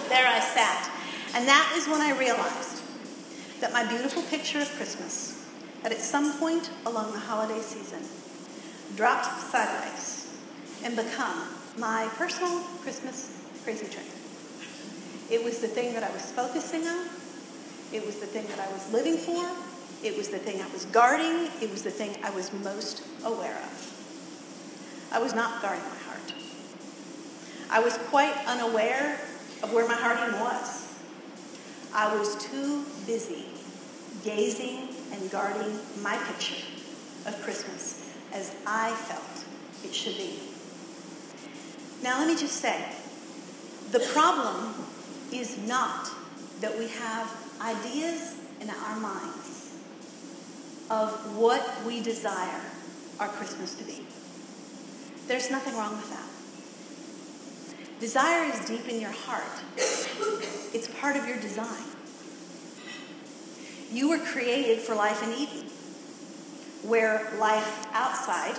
there 0.09 0.27
I 0.27 0.39
sat. 0.39 0.91
And 1.33 1.47
that 1.47 1.73
is 1.77 1.87
when 1.87 2.01
I 2.01 2.11
realized 2.17 2.83
that 3.59 3.73
my 3.73 3.87
beautiful 3.87 4.21
picture 4.23 4.59
of 4.59 4.69
Christmas 4.75 5.45
at 5.83 5.97
some 5.99 6.37
point 6.37 6.69
along 6.85 7.13
the 7.13 7.19
holiday 7.19 7.61
season 7.61 8.03
dropped 8.95 9.41
sideways 9.41 10.27
and 10.83 10.95
become 10.95 11.47
my 11.77 12.07
personal 12.17 12.59
Christmas 12.81 13.31
crazy 13.63 13.87
train. 13.87 14.05
It 15.31 15.43
was 15.43 15.59
the 15.59 15.67
thing 15.67 15.93
that 15.93 16.03
I 16.03 16.11
was 16.11 16.31
focusing 16.31 16.87
on. 16.87 17.07
It 17.93 18.05
was 18.05 18.17
the 18.17 18.25
thing 18.25 18.45
that 18.47 18.59
I 18.59 18.71
was 18.71 18.91
living 18.91 19.17
for. 19.17 19.49
It 20.03 20.17
was 20.17 20.29
the 20.29 20.37
thing 20.37 20.61
I 20.61 20.71
was 20.71 20.85
guarding. 20.85 21.49
It 21.61 21.71
was 21.71 21.83
the 21.83 21.91
thing 21.91 22.17
I 22.23 22.29
was 22.31 22.51
most 22.53 23.03
aware 23.23 23.55
of. 23.55 25.07
I 25.11 25.19
was 25.19 25.33
not 25.33 25.61
guarding 25.61 25.83
my 25.83 25.97
heart. 25.97 26.33
I 27.69 27.79
was 27.79 27.97
quite 28.09 28.35
unaware 28.45 29.19
of 29.63 29.73
where 29.73 29.87
my 29.87 29.95
heart 29.95 30.19
even 30.27 30.39
was. 30.39 30.99
I 31.93 32.15
was 32.15 32.35
too 32.43 32.83
busy 33.05 33.45
gazing 34.23 34.89
and 35.13 35.31
guarding 35.31 35.79
my 36.01 36.17
picture 36.27 36.63
of 37.25 37.41
Christmas 37.43 38.13
as 38.33 38.53
I 38.65 38.91
felt 38.91 39.45
it 39.83 39.95
should 39.95 40.17
be. 40.17 40.39
Now, 42.03 42.19
let 42.19 42.27
me 42.27 42.35
just 42.35 42.57
say 42.57 42.85
the 43.91 43.99
problem 43.99 44.73
is 45.31 45.57
not 45.67 46.09
that 46.61 46.77
we 46.77 46.87
have 46.89 47.46
ideas 47.61 48.35
in 48.61 48.69
our 48.69 48.99
minds 48.99 49.73
of 50.89 51.37
what 51.37 51.63
we 51.85 52.01
desire 52.01 52.61
our 53.19 53.27
Christmas 53.27 53.75
to 53.75 53.83
be. 53.83 54.05
There's 55.27 55.51
nothing 55.51 55.75
wrong 55.75 55.95
with 55.97 56.09
that. 56.09 56.27
Desire 57.99 58.51
is 58.51 58.65
deep 58.65 58.87
in 58.87 59.01
your 59.01 59.11
heart, 59.11 59.43
it's 60.73 60.87
part 60.99 61.15
of 61.15 61.27
your 61.27 61.39
design. 61.39 61.83
You 63.91 64.09
were 64.09 64.19
created 64.19 64.79
for 64.79 64.93
life 64.93 65.23
in 65.23 65.33
Eden, 65.33 65.69
where 66.83 67.33
life 67.39 67.87
outside 67.93 68.55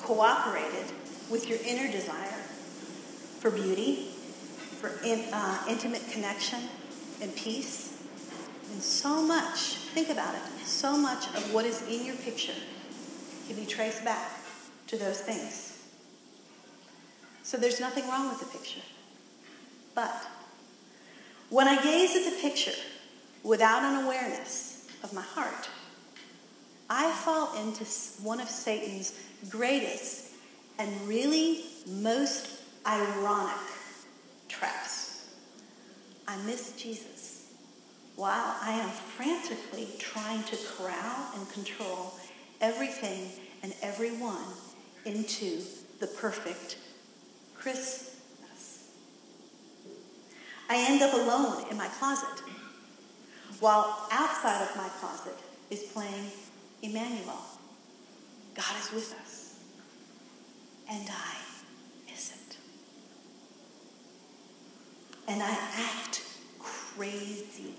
cooperated 0.00 0.92
with 1.30 1.48
your 1.48 1.58
inner 1.64 1.90
desire 1.92 2.42
for 3.38 3.50
beauty, 3.50 4.08
for 4.80 4.90
in, 5.04 5.32
uh, 5.32 5.62
intimate 5.68 6.02
connection 6.10 6.60
and 7.22 7.34
peace. 7.36 7.99
And 8.72 8.82
so 8.82 9.22
much, 9.22 9.76
think 9.94 10.08
about 10.10 10.34
it, 10.34 10.40
so 10.64 10.96
much 10.96 11.26
of 11.34 11.52
what 11.52 11.64
is 11.64 11.82
in 11.88 12.04
your 12.06 12.16
picture 12.16 12.54
can 13.46 13.56
be 13.56 13.66
traced 13.66 14.04
back 14.04 14.30
to 14.86 14.96
those 14.96 15.20
things. 15.20 15.82
So 17.42 17.56
there's 17.56 17.80
nothing 17.80 18.06
wrong 18.08 18.28
with 18.28 18.38
the 18.38 18.46
picture. 18.46 18.80
But 19.94 20.14
when 21.48 21.66
I 21.66 21.82
gaze 21.82 22.14
at 22.14 22.24
the 22.24 22.40
picture 22.40 22.78
without 23.42 23.82
an 23.82 24.04
awareness 24.04 24.86
of 25.02 25.12
my 25.12 25.22
heart, 25.22 25.68
I 26.88 27.10
fall 27.12 27.54
into 27.60 27.84
one 28.22 28.40
of 28.40 28.48
Satan's 28.48 29.18
greatest 29.48 30.32
and 30.78 30.90
really 31.08 31.64
most 31.88 32.62
ironic 32.86 33.56
traps. 34.48 35.28
I 36.26 36.36
miss 36.42 36.72
Jesus 36.72 37.19
while 38.20 38.54
I 38.60 38.72
am 38.72 38.90
frantically 38.90 39.88
trying 39.98 40.42
to 40.42 40.56
corral 40.76 41.30
and 41.34 41.50
control 41.52 42.12
everything 42.60 43.30
and 43.62 43.74
everyone 43.80 44.44
into 45.06 45.62
the 46.00 46.06
perfect 46.06 46.76
Christmas. 47.56 48.90
I 50.68 50.84
end 50.86 51.00
up 51.00 51.14
alone 51.14 51.64
in 51.70 51.78
my 51.78 51.88
closet 51.88 52.44
while 53.58 54.06
outside 54.12 54.68
of 54.68 54.76
my 54.76 54.90
closet 55.00 55.38
is 55.70 55.84
playing 55.84 56.26
Emmanuel. 56.82 57.40
God 58.54 58.74
is 58.80 58.92
with 58.92 59.14
us. 59.22 59.54
And 60.90 61.08
I 61.08 61.36
miss 62.10 62.32
it. 62.32 62.56
and 65.26 65.42
I 65.42 65.50
act 65.50 66.22
crazy. 66.58 67.76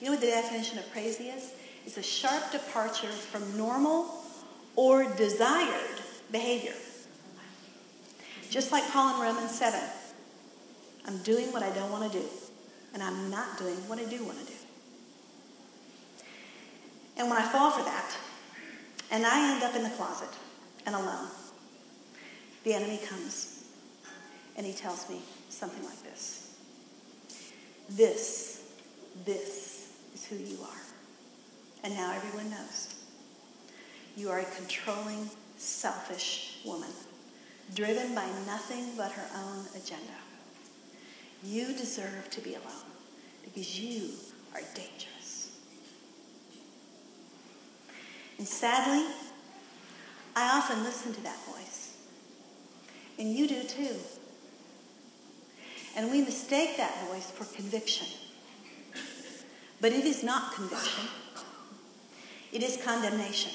You 0.00 0.06
know 0.06 0.12
what 0.12 0.20
the 0.20 0.28
definition 0.28 0.78
of 0.78 0.90
crazy 0.92 1.24
is? 1.24 1.52
It's 1.84 1.96
a 1.96 2.02
sharp 2.02 2.52
departure 2.52 3.08
from 3.08 3.56
normal 3.56 4.24
or 4.76 5.04
desired 5.14 6.00
behavior. 6.32 6.74
Just 8.50 8.72
like 8.72 8.88
Paul 8.90 9.16
in 9.16 9.20
Romans 9.20 9.56
7. 9.56 9.78
I'm 11.06 11.18
doing 11.18 11.52
what 11.52 11.62
I 11.62 11.70
don't 11.70 11.90
want 11.90 12.10
to 12.10 12.18
do, 12.18 12.24
and 12.94 13.02
I'm 13.02 13.30
not 13.30 13.58
doing 13.58 13.76
what 13.88 13.98
I 13.98 14.04
do 14.04 14.24
want 14.24 14.38
to 14.38 14.44
do. 14.44 14.58
And 17.16 17.28
when 17.28 17.38
I 17.38 17.42
fall 17.42 17.70
for 17.70 17.84
that, 17.84 18.16
and 19.10 19.26
I 19.26 19.54
end 19.54 19.62
up 19.62 19.74
in 19.74 19.82
the 19.82 19.90
closet 19.90 20.28
and 20.86 20.94
alone, 20.94 21.28
the 22.64 22.74
enemy 22.74 22.98
comes 23.06 23.64
and 24.56 24.66
he 24.66 24.72
tells 24.72 25.08
me, 25.08 25.20
something 25.48 25.84
like 25.84 26.02
this 26.02 26.54
This, 27.88 28.62
this 29.24 29.48
is 29.66 29.79
who 30.30 30.36
you 30.36 30.58
are. 30.62 30.82
And 31.82 31.94
now 31.94 32.14
everyone 32.14 32.50
knows. 32.50 32.94
You 34.16 34.30
are 34.30 34.38
a 34.38 34.44
controlling, 34.56 35.28
selfish 35.56 36.58
woman, 36.64 36.90
driven 37.74 38.14
by 38.14 38.26
nothing 38.46 38.84
but 38.96 39.12
her 39.12 39.26
own 39.36 39.64
agenda. 39.74 40.18
You 41.42 41.66
deserve 41.76 42.28
to 42.30 42.40
be 42.40 42.54
alone 42.54 42.90
because 43.44 43.78
you 43.78 44.10
are 44.54 44.60
dangerous. 44.74 45.56
And 48.38 48.46
sadly, 48.46 49.06
I 50.36 50.58
often 50.58 50.82
listen 50.84 51.12
to 51.14 51.20
that 51.22 51.38
voice. 51.46 51.96
And 53.18 53.34
you 53.34 53.48
do 53.48 53.62
too. 53.64 53.96
And 55.96 56.10
we 56.10 56.22
mistake 56.22 56.76
that 56.76 57.08
voice 57.08 57.30
for 57.30 57.44
conviction. 57.56 58.06
But 59.80 59.92
it 59.92 60.04
is 60.04 60.22
not 60.22 60.54
conviction, 60.54 61.08
it 62.52 62.62
is 62.62 62.78
condemnation. 62.84 63.52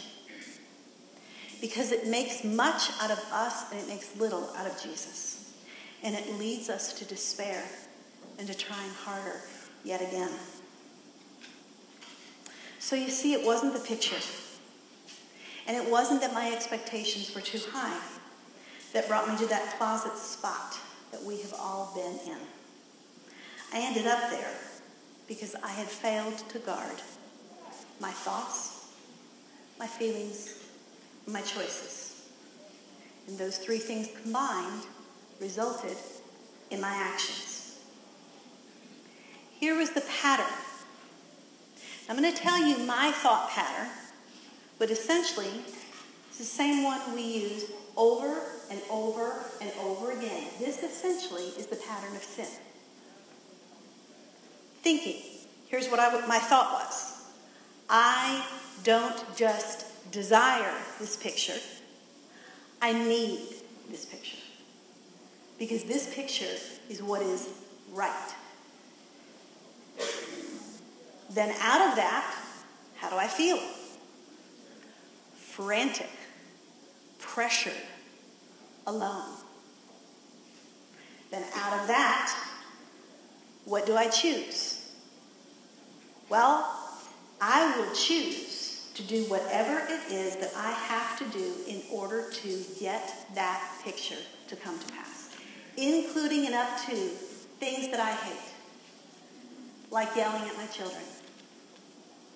Because 1.62 1.91
it 1.91 2.08
makes 2.08 2.44
much 2.44 2.91
out 3.01 3.12
of 3.12 3.20
us 3.32 3.72
and 3.72 3.79
it 3.79 3.88
makes 3.88 4.15
little 4.17 4.50
out 4.58 4.67
of 4.67 4.79
Jesus. 4.84 5.53
And 6.03 6.13
it 6.13 6.38
leads 6.38 6.70
us 6.70 6.94
to 6.94 7.05
despair 7.05 7.63
and 8.38 8.48
to 8.48 8.53
trying 8.53 8.89
harder 8.89 9.39
yet 9.84 10.01
again. 10.01 10.32
So 12.77 12.96
you 12.96 13.10
see, 13.10 13.34
it 13.34 13.44
wasn't 13.44 13.74
the 13.74 13.79
picture. 13.79 14.17
And 15.67 15.75
it 15.77 15.89
wasn't 15.89 16.22
that 16.22 16.34
my 16.34 16.51
expectations 16.51 17.34
were 17.34 17.41
too 17.41 17.60
high 17.72 18.00
that 18.94 19.08
brought 19.08 19.27
me 19.27 19.38
to 19.38 19.48
that 19.48 19.77
closet 19.77 20.17
spot 20.17 20.77
that 21.12 21.24
we 21.24 21.41
have 21.41 21.53
all 21.53 21.91
been 21.96 22.32
in. 22.32 22.39
I 23.74 23.79
ended 23.79 24.05
up 24.05 24.29
there 24.29 24.53
because 25.27 25.55
I 25.55 25.70
had 25.70 25.88
failed 25.88 26.38
to 26.50 26.60
guard 26.60 27.01
my 28.00 28.12
thoughts, 28.12 28.88
my 29.79 29.88
feelings, 29.88 30.60
my 31.27 31.41
choices. 31.41 32.27
And 33.27 33.38
those 33.38 33.58
three 33.58 33.79
things 33.79 34.10
combined 34.22 34.84
resulted 35.41 35.98
in 36.72 36.79
my 36.79 36.94
actions. 36.94 37.79
Here 39.60 39.75
was 39.75 39.91
the 39.91 40.03
pattern. 40.22 40.46
I'm 42.08 42.17
going 42.17 42.32
to 42.32 42.39
tell 42.39 42.63
you 42.63 42.77
my 42.86 43.12
thought 43.12 43.50
pattern, 43.50 43.89
but 44.77 44.91
essentially, 44.91 45.50
it's 46.29 46.38
the 46.38 46.44
same 46.44 46.84
one 46.84 47.15
we 47.15 47.22
use 47.22 47.72
over 47.98 48.41
and 48.70 48.82
over 48.89 49.46
and 49.62 49.72
over 49.82 50.12
again. 50.12 50.48
This 50.60 50.84
essentially 50.84 51.46
is 51.58 51.65
the 51.67 51.77
pattern 51.77 52.15
of 52.15 52.24
sin. 52.24 52.48
Thinking. 54.86 55.20
Here's 55.65 55.88
what 55.88 56.00
I, 56.00 56.27
my 56.27 56.38
thought 56.38 56.72
was 56.74 57.24
I 57.89 58.46
don't 58.84 59.36
just 59.36 60.12
desire 60.12 60.75
this 61.00 61.18
picture, 61.18 61.58
I 62.84 62.94
need 62.94 63.39
this 63.89 64.06
picture. 64.06 64.38
Because 65.58 65.86
this 65.86 66.13
picture 66.13 66.54
is 66.88 67.01
what 67.01 67.24
is 67.24 67.50
right. 67.94 68.36
Then 71.32 71.50
out 71.62 71.89
of 71.89 71.96
that, 71.96 72.36
how 72.98 73.10
do 73.10 73.15
I 73.15 73.27
feel? 73.27 73.58
Frantic, 75.36 76.12
pressured, 77.18 77.74
alone. 78.86 79.34
Then 81.32 81.44
out 81.56 81.82
of 81.82 81.88
that, 81.88 82.45
what 83.66 83.86
do 83.86 83.96
I 83.96 84.08
choose? 84.08 84.92
Well, 86.30 86.80
I 87.42 87.78
will 87.78 87.94
choose 87.94 88.56
to 88.96 89.04
do 89.04 89.24
whatever 89.26 89.78
it 89.90 90.12
is 90.12 90.38
that 90.38 90.52
I 90.56 90.72
have 90.72 91.20
to 91.20 91.26
do 91.38 91.54
in 91.68 91.82
order 91.92 92.30
to 92.32 92.64
get 92.80 93.28
that 93.36 93.62
picture 93.84 94.16
to 94.48 94.56
come 94.56 94.80
to 94.80 94.94
pass, 94.94 95.36
including 95.76 96.46
and 96.46 96.56
up 96.56 96.80
to 96.86 96.96
things 97.60 97.90
that 97.90 98.00
I 98.00 98.12
hate, 98.12 98.54
like 99.92 100.16
yelling 100.16 100.44
at 100.44 100.56
my 100.56 100.66
children 100.68 101.02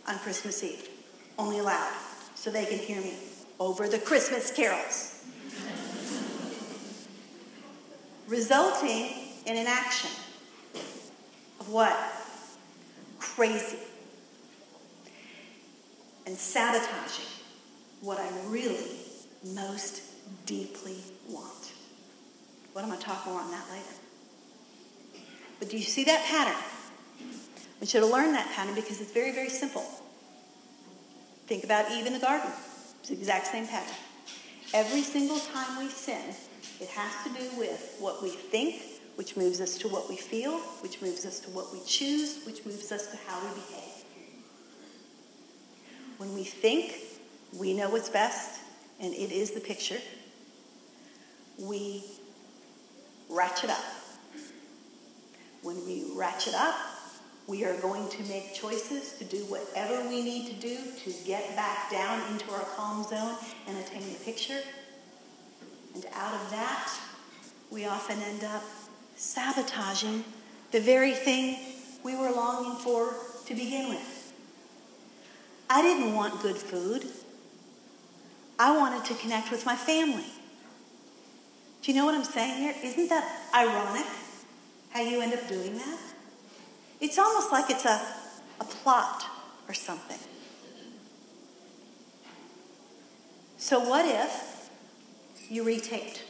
on 0.08 0.18
Christmas 0.20 0.64
Eve, 0.64 0.90
only 1.38 1.62
loud, 1.62 1.94
so 2.36 2.50
they 2.50 2.66
can 2.66 2.80
hear 2.80 3.02
me 3.02 3.14
over 3.60 3.88
the 3.88 4.00
Christmas 4.00 4.52
carols 4.52 5.24
resulting 8.28 9.12
in 9.46 9.56
an 9.56 9.68
action 9.68 10.10
of 10.10 10.29
what? 11.71 11.97
Crazy. 13.19 13.77
And 16.25 16.38
sabotaging 16.38 17.25
what 18.01 18.19
I 18.19 18.29
really 18.47 18.77
most 19.53 20.01
deeply 20.45 20.97
want. 21.27 21.73
What 22.73 22.86
I'm 22.86 22.91
I 22.91 22.97
talking 22.97 23.32
more 23.32 23.41
on 23.41 23.51
that 23.51 23.65
later? 23.71 25.23
But 25.60 25.69
do 25.69 25.77
you 25.77 25.84
see 25.84 26.03
that 26.05 26.23
pattern? 26.25 26.62
We 27.82 27.88
should 27.88 28.03
have 28.03 28.12
learned 28.12 28.36
that 28.36 28.49
pattern 28.51 28.75
because 28.75 29.01
it's 29.01 29.12
very, 29.12 29.32
very 29.32 29.49
simple. 29.49 29.86
Think 31.47 31.63
about 31.63 31.91
Eve 31.91 32.05
in 32.05 32.13
the 32.13 32.19
garden. 32.19 32.51
It's 32.99 33.10
the 33.10 33.15
exact 33.15 33.47
same 33.47 33.67
pattern. 33.67 33.95
Every 34.73 35.01
single 35.01 35.39
time 35.39 35.79
we 35.79 35.89
sin, 35.89 36.36
it 36.79 36.88
has 36.89 37.23
to 37.23 37.29
do 37.41 37.58
with 37.58 37.95
what 37.99 38.21
we 38.21 38.29
think, 38.29 38.82
which 39.19 39.36
moves 39.36 39.60
us 39.60 39.77
to 39.77 39.89
what 39.89 40.08
we 40.08 40.15
feel, 40.15 40.60
which 40.79 41.01
moves 41.01 41.25
us 41.25 41.41
to 41.41 41.49
what 41.49 41.73
we 41.73 41.79
choose, 41.86 42.39
which 42.45 42.65
moves 42.65 42.89
us 42.89 43.08
to 43.08 43.17
how 43.27 43.38
we 43.41 43.49
behave. 43.49 44.05
When 46.17 46.34
we 46.34 46.45
think 46.45 46.95
we 47.53 47.73
know 47.73 47.89
what's 47.89 48.08
best, 48.08 48.62
and 49.01 49.13
it 49.13 49.34
is 49.34 49.51
the 49.51 49.60
picture, 49.60 49.97
we 51.58 52.01
ratchet 53.27 53.69
up. 53.69 53.84
When 55.63 55.86
we 55.86 56.05
ratchet 56.15 56.53
up, 56.53 56.77
we 57.45 57.65
are 57.65 57.75
going 57.82 58.08
to 58.08 58.23
make 58.23 58.53
choices 58.53 59.17
to 59.17 59.25
do 59.25 59.39
whatever 59.47 60.01
we 60.08 60.23
need 60.23 60.47
to 60.47 60.53
do 60.65 60.77
to 61.03 61.13
get 61.25 61.58
back 61.58 61.91
down 61.91 62.21
into 62.32 62.49
our 62.53 62.63
calm 62.77 63.03
zone 63.03 63.36
and 63.67 63.77
attain 63.79 64.13
the 64.13 64.19
picture. 64.23 64.62
And 65.93 66.05
out 66.13 66.34
of 66.36 66.51
that, 66.51 66.89
we 67.69 67.86
often 67.86 68.17
end 68.21 68.45
up 68.45 68.63
sabotaging 69.19 70.23
the 70.71 70.79
very 70.79 71.13
thing 71.13 71.60
we 72.03 72.15
were 72.15 72.32
longing 72.32 72.77
for 72.79 73.13
to 73.45 73.53
begin 73.53 73.89
with. 73.89 74.34
I 75.69 75.82
didn't 75.82 76.15
want 76.15 76.41
good 76.41 76.55
food. 76.55 77.05
I 78.58 78.75
wanted 78.75 79.03
to 79.05 79.13
connect 79.15 79.51
with 79.51 79.65
my 79.65 79.75
family. 79.75 80.25
Do 81.82 81.91
you 81.91 81.97
know 81.97 82.05
what 82.05 82.15
I'm 82.15 82.23
saying 82.23 82.60
here? 82.60 82.75
Isn't 82.82 83.10
that 83.10 83.51
ironic 83.53 84.05
how 84.91 85.01
you 85.01 85.21
end 85.21 85.34
up 85.34 85.47
doing 85.49 85.77
that? 85.77 85.99
It's 87.01 87.19
almost 87.19 87.51
like 87.51 87.69
it's 87.69 87.86
a, 87.86 88.01
a 88.60 88.63
plot 88.63 89.25
or 89.67 89.73
something. 89.73 90.17
So, 93.58 93.79
what 93.82 94.05
if 94.05 94.69
you 95.49 95.63
retaped? 95.63 96.21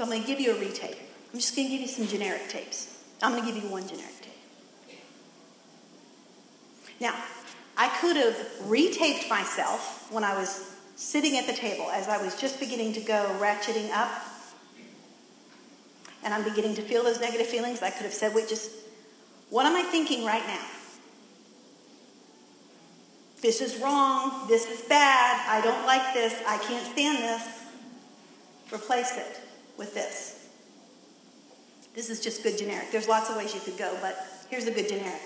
So, 0.00 0.04
I'm 0.04 0.12
going 0.12 0.22
to 0.22 0.26
give 0.26 0.40
you 0.40 0.52
a 0.52 0.54
retape. 0.54 0.96
I'm 1.30 1.38
just 1.38 1.54
going 1.54 1.68
to 1.68 1.72
give 1.72 1.82
you 1.82 1.86
some 1.86 2.06
generic 2.06 2.48
tapes. 2.48 3.04
I'm 3.22 3.32
going 3.32 3.44
to 3.44 3.52
give 3.52 3.62
you 3.62 3.68
one 3.68 3.86
generic 3.86 4.14
tape. 4.22 4.96
Now, 6.98 7.14
I 7.76 7.88
could 8.00 8.16
have 8.16 8.34
retaped 8.62 9.28
myself 9.28 10.10
when 10.10 10.24
I 10.24 10.34
was 10.38 10.74
sitting 10.96 11.36
at 11.36 11.46
the 11.46 11.52
table 11.52 11.90
as 11.90 12.08
I 12.08 12.16
was 12.16 12.34
just 12.40 12.58
beginning 12.58 12.94
to 12.94 13.00
go 13.00 13.36
ratcheting 13.38 13.90
up 13.90 14.10
and 16.24 16.32
I'm 16.32 16.44
beginning 16.44 16.76
to 16.76 16.82
feel 16.82 17.04
those 17.04 17.20
negative 17.20 17.48
feelings. 17.48 17.82
I 17.82 17.90
could 17.90 18.04
have 18.04 18.14
said, 18.14 18.34
wait, 18.34 18.48
just 18.48 18.70
what 19.50 19.66
am 19.66 19.76
I 19.76 19.82
thinking 19.82 20.24
right 20.24 20.46
now? 20.46 20.64
This 23.42 23.60
is 23.60 23.76
wrong. 23.82 24.48
This 24.48 24.66
is 24.66 24.80
bad. 24.88 25.46
I 25.46 25.60
don't 25.60 25.84
like 25.84 26.14
this. 26.14 26.40
I 26.48 26.56
can't 26.56 26.86
stand 26.86 27.18
this. 27.18 27.66
Replace 28.72 29.18
it 29.18 29.40
with 29.80 29.94
this. 29.94 30.46
This 31.94 32.10
is 32.10 32.20
just 32.20 32.44
good 32.44 32.56
generic. 32.56 32.92
There's 32.92 33.08
lots 33.08 33.30
of 33.30 33.36
ways 33.36 33.52
you 33.52 33.60
could 33.60 33.76
go, 33.76 33.96
but 34.00 34.14
here's 34.48 34.66
a 34.66 34.70
good 34.70 34.88
generic. 34.88 35.22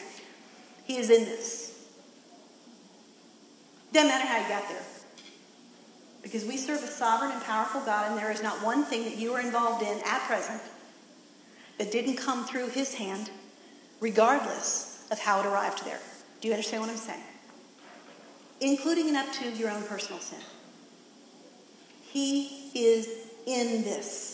He 0.87 0.97
is 0.97 1.11
in 1.11 1.25
this. 1.25 1.87
Doesn't 3.93 4.09
matter 4.09 4.27
how 4.27 4.39
you 4.39 4.49
got 4.49 4.67
there. 4.69 4.83
Because 6.23 6.45
we 6.47 6.57
serve 6.57 6.83
a 6.83 6.87
sovereign 6.87 7.33
and 7.33 7.43
powerful 7.43 7.83
God, 7.83 8.11
and 8.11 8.19
there 8.19 8.31
is 8.31 8.43
not 8.43 8.63
one 8.65 8.85
thing 8.85 9.05
that 9.05 9.19
you 9.19 9.35
are 9.35 9.41
involved 9.41 9.83
in 9.83 10.01
at 10.07 10.21
present 10.23 10.63
that 11.79 11.91
didn't 11.93 12.17
come 12.17 12.45
through 12.45 12.69
his 12.69 12.95
hand, 12.95 13.31
regardless 14.01 15.07
of 15.11 15.19
how 15.19 15.41
it 15.41 15.47
arrived 15.47 15.85
there. 15.85 16.01
Do 16.41 16.49
you 16.49 16.55
understand 16.55 16.81
what 16.81 16.91
I'm 16.91 16.97
saying? 16.97 17.23
Including 18.61 19.09
and 19.09 19.17
up 19.17 19.31
to 19.35 19.51
your 19.51 19.71
own 19.71 19.83
personal 19.83 20.21
sin. 20.21 20.39
He 22.03 22.71
is 22.75 23.09
in 23.47 23.83
this. 23.83 24.34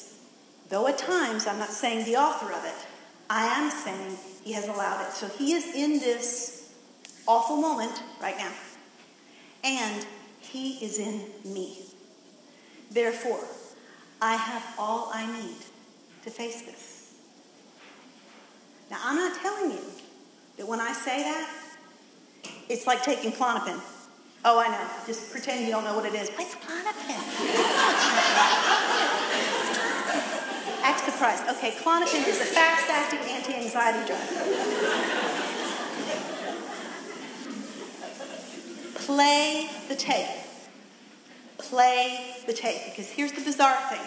Though 0.70 0.86
at 0.86 0.98
times 0.98 1.46
I'm 1.46 1.58
not 1.58 1.70
saying 1.70 2.06
the 2.06 2.16
author 2.16 2.52
of 2.52 2.64
it, 2.64 2.86
I 3.28 3.46
am 3.46 3.70
saying 3.70 4.16
he 4.42 4.52
has 4.52 4.68
allowed 4.68 5.06
it. 5.06 5.12
So 5.12 5.28
he 5.28 5.52
is 5.52 5.74
in 5.74 5.98
this 5.98 6.72
awful 7.26 7.56
moment 7.56 8.02
right 8.22 8.38
now. 8.38 8.52
And 9.62 10.06
he 10.40 10.84
is 10.84 10.98
in 10.98 11.22
me. 11.44 11.78
Therefore, 12.90 13.44
I 14.22 14.36
have 14.36 14.64
all 14.78 15.10
I 15.12 15.26
need 15.40 15.56
to 16.24 16.30
face 16.30 16.62
this. 16.62 17.14
Now, 18.90 18.98
I'm 19.04 19.16
not 19.16 19.38
telling 19.40 19.72
you 19.72 19.84
that 20.56 20.66
when 20.66 20.80
I 20.80 20.92
say 20.92 21.22
that, 21.22 21.50
it's 22.68 22.86
like 22.86 23.02
taking 23.02 23.32
Klonopin. 23.32 23.80
Oh, 24.44 24.58
I 24.58 24.68
know. 24.68 24.86
Just 25.06 25.30
pretend 25.30 25.66
you 25.66 25.72
don't 25.72 25.84
know 25.84 25.94
what 25.94 26.06
it 26.06 26.14
is. 26.14 26.30
What's 26.30 26.54
Klonopin? 30.80 31.18
Christ. 31.18 31.44
Okay, 31.50 31.70
Klonopin 31.72 32.26
is 32.26 32.40
a 32.40 32.44
fast-acting 32.44 33.20
anti-anxiety 33.30 34.06
drug. 34.06 34.20
Play 38.94 39.68
the 39.88 39.96
tape. 39.96 40.28
Play 41.58 42.36
the 42.46 42.52
tape. 42.52 42.82
Because 42.86 43.10
here's 43.10 43.32
the 43.32 43.42
bizarre 43.42 43.76
thing. 43.90 44.00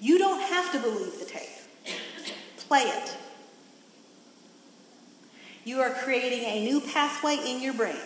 You 0.00 0.18
don't 0.18 0.40
have 0.40 0.72
to 0.72 0.78
believe 0.78 1.18
the 1.18 1.24
tape. 1.24 1.48
Play 2.68 2.82
it. 2.82 3.16
You 5.64 5.80
are 5.80 5.90
creating 5.90 6.44
a 6.44 6.64
new 6.64 6.80
pathway 6.80 7.36
in 7.46 7.62
your 7.62 7.74
brain. 7.74 7.96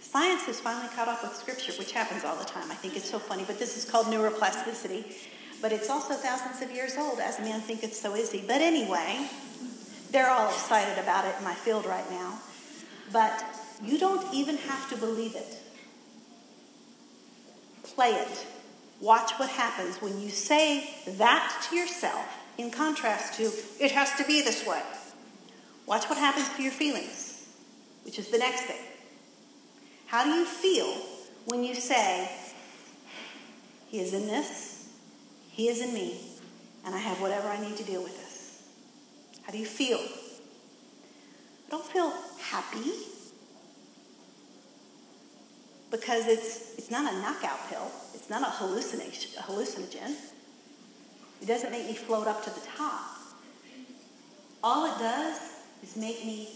Science 0.00 0.44
has 0.44 0.58
finally 0.58 0.88
caught 0.94 1.08
up 1.08 1.22
with 1.22 1.34
scripture, 1.34 1.72
which 1.72 1.92
happens 1.92 2.24
all 2.24 2.36
the 2.36 2.44
time. 2.44 2.70
I 2.70 2.74
think 2.74 2.96
it's 2.96 3.10
so 3.10 3.18
funny, 3.18 3.44
but 3.46 3.58
this 3.58 3.76
is 3.76 3.84
called 3.84 4.06
neuroplasticity. 4.06 5.04
But 5.60 5.72
it's 5.72 5.90
also 5.90 6.14
thousands 6.14 6.62
of 6.62 6.70
years 6.70 6.96
old, 6.96 7.18
as 7.18 7.38
man 7.40 7.62
it's 7.66 8.00
so 8.00 8.14
easy. 8.14 8.44
But 8.46 8.60
anyway, 8.60 9.28
they're 10.10 10.30
all 10.30 10.48
excited 10.50 10.98
about 10.98 11.24
it 11.24 11.34
in 11.38 11.44
my 11.44 11.54
field 11.54 11.84
right 11.84 12.08
now. 12.10 12.38
But 13.12 13.44
you 13.82 13.98
don't 13.98 14.32
even 14.32 14.56
have 14.56 14.88
to 14.90 14.96
believe 14.96 15.34
it. 15.34 15.58
Play 17.82 18.10
it. 18.10 18.46
Watch 19.00 19.32
what 19.32 19.48
happens 19.48 20.00
when 20.02 20.20
you 20.20 20.28
say 20.28 20.90
that 21.06 21.66
to 21.68 21.76
yourself, 21.76 22.26
in 22.56 22.70
contrast 22.70 23.34
to, 23.34 23.50
it 23.80 23.92
has 23.92 24.12
to 24.16 24.24
be 24.24 24.42
this 24.42 24.66
way. 24.66 24.82
Watch 25.86 26.08
what 26.08 26.18
happens 26.18 26.48
to 26.56 26.62
your 26.62 26.72
feelings, 26.72 27.46
which 28.04 28.18
is 28.18 28.28
the 28.28 28.38
next 28.38 28.62
thing. 28.62 28.80
How 30.06 30.24
do 30.24 30.30
you 30.30 30.44
feel 30.44 30.92
when 31.46 31.62
you 31.62 31.74
say, 31.74 32.30
He 33.86 34.00
is 34.00 34.12
in 34.12 34.26
this, 34.26 34.77
He 35.58 35.68
is 35.68 35.80
in 35.80 35.92
me, 35.92 36.20
and 36.86 36.94
I 36.94 36.98
have 36.98 37.20
whatever 37.20 37.48
I 37.48 37.60
need 37.60 37.76
to 37.78 37.82
deal 37.82 38.00
with 38.00 38.16
this? 38.16 38.62
How 39.42 39.50
do 39.50 39.58
you 39.58 39.66
feel? 39.66 39.98
I 39.98 41.70
don't 41.72 41.84
feel 41.84 42.12
happy 42.40 42.92
because 45.90 46.28
it's, 46.28 46.78
it's 46.78 46.92
not 46.92 47.12
a 47.12 47.16
knockout 47.18 47.58
pill, 47.68 47.90
it's 48.14 48.30
not 48.30 48.42
a, 48.42 48.44
hallucination, 48.44 49.32
a 49.36 49.42
hallucinogen. 49.42 50.14
It 51.42 51.46
doesn't 51.48 51.72
make 51.72 51.86
me 51.86 51.94
float 51.94 52.28
up 52.28 52.44
to 52.44 52.50
the 52.50 52.64
top. 52.76 53.18
All 54.62 54.86
it 54.86 54.96
does 55.00 55.40
is 55.82 55.96
make 55.96 56.24
me 56.24 56.50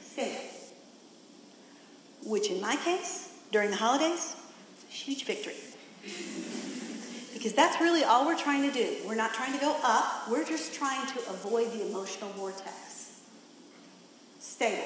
sick, 0.00 0.40
which 2.24 2.50
in 2.50 2.62
my 2.62 2.76
case, 2.76 3.28
during 3.50 3.68
the 3.68 3.76
holidays, 3.76 4.36
is 4.78 4.84
a 4.88 4.90
huge 4.90 5.26
victory. 5.26 6.61
Because 7.42 7.56
that's 7.56 7.80
really 7.80 8.04
all 8.04 8.24
we're 8.24 8.38
trying 8.38 8.70
to 8.70 8.72
do. 8.72 8.98
We're 9.04 9.16
not 9.16 9.34
trying 9.34 9.52
to 9.52 9.58
go 9.58 9.76
up, 9.82 10.30
we're 10.30 10.44
just 10.44 10.74
trying 10.74 11.04
to 11.08 11.18
avoid 11.28 11.72
the 11.72 11.84
emotional 11.88 12.30
vortex. 12.34 13.18
Stable. 14.38 14.84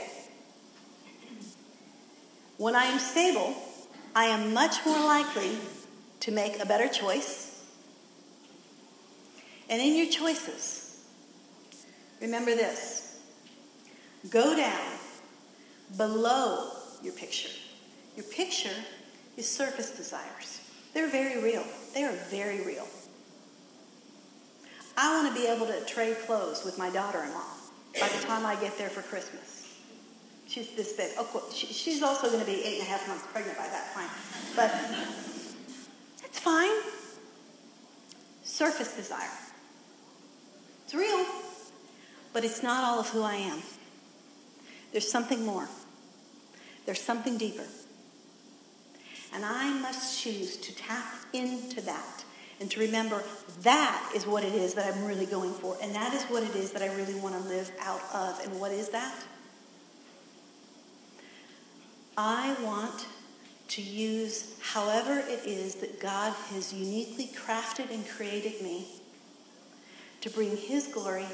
When 2.57 2.75
I 2.75 2.85
am 2.85 2.99
stable, 2.99 3.55
I 4.15 4.25
am 4.25 4.55
much 4.55 4.77
more 4.87 4.99
likely 4.99 5.51
to 6.21 6.31
make 6.31 6.59
a 6.59 6.65
better 6.65 6.89
choice. 6.89 7.63
And 9.69 9.83
in 9.83 9.95
your 9.95 10.07
choices, 10.07 11.05
remember 12.23 12.53
this 12.53 13.21
go 14.31 14.57
down 14.57 14.93
below 15.99 16.71
your 17.03 17.13
picture. 17.13 17.51
Your 18.17 18.25
picture 18.25 18.83
is 19.37 19.47
surface 19.47 19.91
desires. 19.91 20.66
They're 20.97 21.11
very 21.11 21.43
real. 21.43 21.63
They 21.93 22.05
are 22.05 22.13
very 22.31 22.63
real. 22.65 22.89
I 24.97 25.15
want 25.15 25.29
to 25.29 25.39
be 25.39 25.47
able 25.47 25.67
to 25.67 25.85
trade 25.85 26.17
clothes 26.21 26.65
with 26.65 26.79
my 26.79 26.89
daughter 26.89 27.23
in 27.23 27.35
law 27.35 27.53
by 28.01 28.09
the 28.09 28.27
time 28.27 28.47
I 28.47 28.55
get 28.55 28.79
there 28.79 28.89
for 28.89 29.03
Christmas. 29.03 29.77
She's 30.47 30.75
this 30.75 30.95
big. 30.95 31.11
Oh, 31.19 31.51
she's 31.53 32.03
also 32.03 32.29
going 32.29 32.41
to 32.41 32.47
be 32.47 32.65
eight 32.65 32.79
and 32.79 32.89
a 32.89 32.91
half 32.91 33.07
months 33.09 33.27
pregnant 33.31 33.59
by 33.59 33.69
that 33.69 33.93
time. 33.93 34.09
But 34.57 34.71
that's 36.23 36.39
fine. 36.39 36.73
Surface 38.43 38.97
desire. 38.97 39.29
It's 40.87 40.95
real, 40.95 41.27
but 42.33 42.43
it's 42.43 42.63
not 42.63 42.85
all 42.85 43.01
of 43.01 43.11
who 43.11 43.21
I 43.21 43.35
am. 43.35 43.59
There's 44.93 45.11
something 45.13 45.45
more. 45.45 45.69
There's 46.87 47.03
something 47.03 47.37
deeper. 47.37 47.67
And 49.37 49.45
I 49.45 49.71
must 49.81 50.19
choose 50.19 50.57
to 50.57 50.75
tap 50.75 51.05
into 51.35 51.83
that 51.83 52.25
and 52.59 52.71
to 52.71 52.81
remember 52.81 53.23
that 53.61 54.13
is 54.17 54.27
what 54.27 54.43
it 54.43 54.55
is 54.55 54.73
that 54.75 54.91
I'm 54.91 55.05
really 55.05 55.27
going 55.27 55.53
for. 55.53 55.77
And 55.83 55.95
that 55.95 56.15
is 56.15 56.23
what 56.25 56.43
it 56.43 56.57
is 56.57 56.73
that 56.73 56.81
I 56.81 56.87
really 56.97 57.21
want 57.21 57.35
to 57.35 57.41
live 57.47 57.71
out 57.79 58.01
of. 58.15 58.41
And 58.43 58.59
what 58.59 58.73
is 58.73 58.89
that? 58.89 59.15
I 62.17 62.57
want 62.63 63.07
to 63.69 63.83
use 63.83 64.57
however 64.63 65.19
it 65.19 65.45
is 65.45 65.75
that 65.77 66.01
God 66.01 66.33
has 66.55 66.73
uniquely 66.73 67.27
crafted 67.27 67.91
and 67.91 68.09
created 68.09 68.63
me 68.63 68.87
to 70.23 70.31
bring 70.31 70.57
His 70.57 70.87
glory 70.87 71.27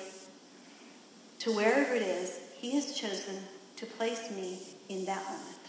to 1.38 1.54
wherever 1.54 1.94
it 1.94 2.02
is 2.02 2.40
He 2.56 2.72
has 2.72 2.96
chosen 2.96 3.36
to 3.76 3.86
place 3.86 4.28
me 4.32 4.58
in 4.88 5.04
that 5.04 5.24
moment, 5.24 5.61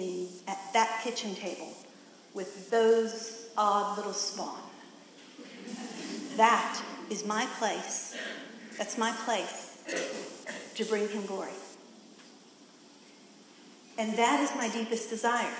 in, 0.00 0.28
at 0.48 0.58
that 0.72 1.00
kitchen 1.02 1.34
table 1.34 1.72
with 2.34 2.70
those 2.70 3.46
odd 3.56 3.96
little 3.96 4.12
spawn. 4.12 4.58
That 6.36 6.82
is 7.10 7.24
my 7.24 7.46
place. 7.58 8.16
That's 8.76 8.98
my 8.98 9.12
place 9.24 9.78
to 10.74 10.84
bring 10.84 11.08
him 11.08 11.24
glory. 11.26 11.52
And 13.96 14.16
that 14.18 14.40
is 14.40 14.50
my 14.56 14.68
deepest 14.68 15.10
desire. 15.10 15.54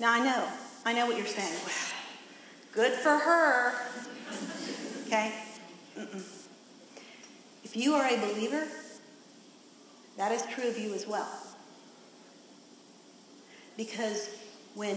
Now 0.00 0.12
I 0.12 0.24
know, 0.24 0.48
I 0.84 0.92
know 0.92 1.06
what 1.06 1.16
you're 1.16 1.26
saying. 1.26 1.54
Well, 1.64 1.74
good 2.72 2.92
for 2.92 3.16
her. 3.16 3.74
Okay? 5.06 5.32
Mm-mm. 5.96 6.24
If 7.62 7.76
you 7.76 7.94
are 7.94 8.08
a 8.08 8.16
believer, 8.18 8.66
that 10.16 10.32
is 10.32 10.42
true 10.52 10.68
of 10.68 10.76
you 10.76 10.92
as 10.94 11.06
well. 11.06 11.43
Because 13.76 14.30
when 14.74 14.96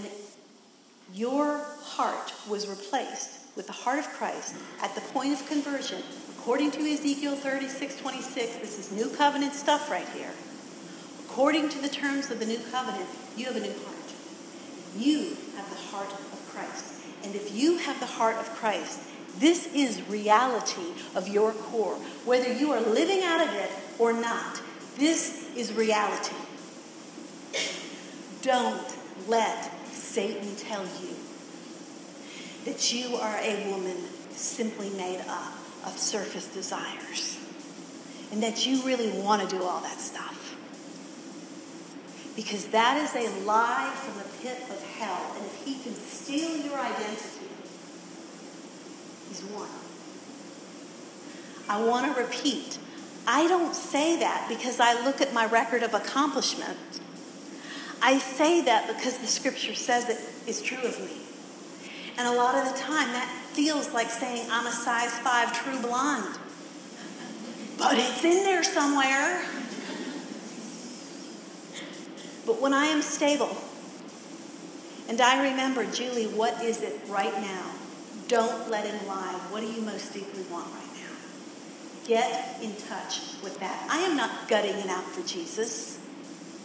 your 1.14 1.60
heart 1.82 2.34
was 2.50 2.68
replaced 2.68 3.56
with 3.56 3.68
the 3.68 3.74
heart 3.74 4.00
of 4.00 4.08
Christ 4.10 4.56
at 4.82 4.94
the 4.96 5.02
point 5.02 5.34
of 5.34 5.48
conversion, 5.48 6.02
according 6.38 6.72
to 6.72 6.80
Ezekiel 6.80 7.36
36 7.36 8.00
26, 8.00 8.56
this 8.58 8.80
is 8.80 8.92
new 8.92 9.10
covenant 9.16 9.54
stuff 9.54 9.90
right 9.90 10.08
here. 10.10 10.32
According 11.26 11.70
to 11.70 11.82
the 11.82 11.90
terms 11.90 12.32
of 12.32 12.40
the 12.40 12.46
new 12.46 12.60
covenant, 12.72 13.08
you 13.36 13.46
have 13.46 13.56
a 13.56 13.60
new 13.60 13.74
heart. 13.74 13.96
You 14.98 15.38
have 15.56 15.70
the 15.70 15.76
heart 15.92 16.12
of 16.12 16.50
Christ. 16.54 16.94
And 17.24 17.36
if 17.36 17.54
you 17.54 17.78
have 17.78 18.00
the 18.00 18.06
heart 18.06 18.38
of 18.38 18.50
Christ, 18.56 19.02
this 19.40 19.68
is 19.74 20.02
reality 20.10 20.94
of 21.14 21.28
your 21.28 21.52
core. 21.52 21.96
Whether 22.26 22.52
you 22.52 22.72
are 22.72 22.82
living 22.82 23.24
out 23.24 23.48
of 23.48 23.54
it 23.54 23.70
or 24.00 24.14
not, 24.14 24.62
this 24.98 25.56
is 25.56 25.74
reality. 25.74 26.36
Don't 28.42 28.96
let 29.28 29.72
Satan 29.92 30.56
tell 30.56 30.84
you 30.84 31.16
that 32.66 32.94
you 32.94 33.16
are 33.16 33.38
a 33.38 33.72
woman 33.72 33.98
simply 34.32 34.90
made 34.92 35.22
up 35.28 35.54
of 35.86 35.98
surface 35.98 36.48
desires 36.48 37.40
and 38.32 38.44
that 38.44 38.66
you 38.66 38.82
really 38.84 39.10
want 39.22 39.42
to 39.42 39.48
do 39.48 39.64
all 39.64 39.82
that 39.82 40.00
stuff. 40.00 40.56
Because 42.36 42.68
that 42.68 42.98
is 42.98 43.16
a 43.16 43.46
lie 43.46 43.92
from 43.96 44.18
the 44.18 44.38
pit 44.44 44.62
of 44.70 44.84
hell. 44.98 45.36
And 45.36 45.46
if 45.46 45.66
he 45.66 45.74
can 45.82 45.94
steal 45.94 46.58
your 46.58 46.78
identity, 46.78 47.48
he's 49.30 49.44
won. 49.46 49.70
I 51.70 51.84
want 51.84 52.14
to 52.14 52.22
repeat 52.22 52.78
I 53.28 53.46
don't 53.50 53.76
say 53.76 54.18
that 54.20 54.46
because 54.48 54.80
I 54.80 55.04
look 55.04 55.20
at 55.20 55.34
my 55.34 55.46
record 55.46 55.84
of 55.84 55.94
accomplishment. 55.94 56.78
I 58.02 58.20
say 58.20 58.62
that 58.62 58.88
because 58.88 59.18
the 59.18 59.28
scripture 59.28 59.74
says 59.74 60.10
it 60.10 60.50
is 60.50 60.62
true 60.62 60.82
of 60.84 61.00
me. 61.00 61.18
And 62.18 62.28
a 62.28 62.32
lot 62.32 62.56
of 62.56 62.74
the 62.74 62.80
time 62.80 63.12
that 63.14 63.28
feels 63.54 63.94
like 63.94 64.10
saying 64.10 64.48
I'm 64.52 64.68
a 64.68 64.72
size 64.72 65.12
5 65.20 65.64
true 65.64 65.80
blonde. 65.82 66.38
But 67.78 67.98
it's 67.98 68.24
in 68.24 68.44
there 68.44 68.64
somewhere. 68.64 69.44
But 72.46 72.62
when 72.62 72.74
I 72.74 72.86
am 72.86 73.02
stable 73.02 73.56
and 75.10 75.22
I 75.22 75.50
remember, 75.50 75.86
Julie, 75.86 76.28
what 76.28 76.62
is 76.64 76.82
it 76.82 77.00
right 77.08 77.34
now? 77.42 77.72
Don't 78.28 78.70
let 78.70 78.86
him 78.86 79.08
lie. 79.08 79.40
What 79.50 79.62
do 79.62 79.68
you 79.68 79.82
most 79.82 80.14
deeply 80.14 80.44
want 80.52 80.68
right 80.68 80.94
now? 80.96 81.16
Get 82.06 82.62
in 82.62 82.76
touch 82.76 83.20
with 83.44 83.60
that. 83.60 83.88
I 83.90 84.00
am 84.00 84.18
not 84.18 84.48
gutting 84.48 84.76
it 84.76 84.90
out 84.90 85.04
for 85.04 85.26
Jesus. 85.28 85.98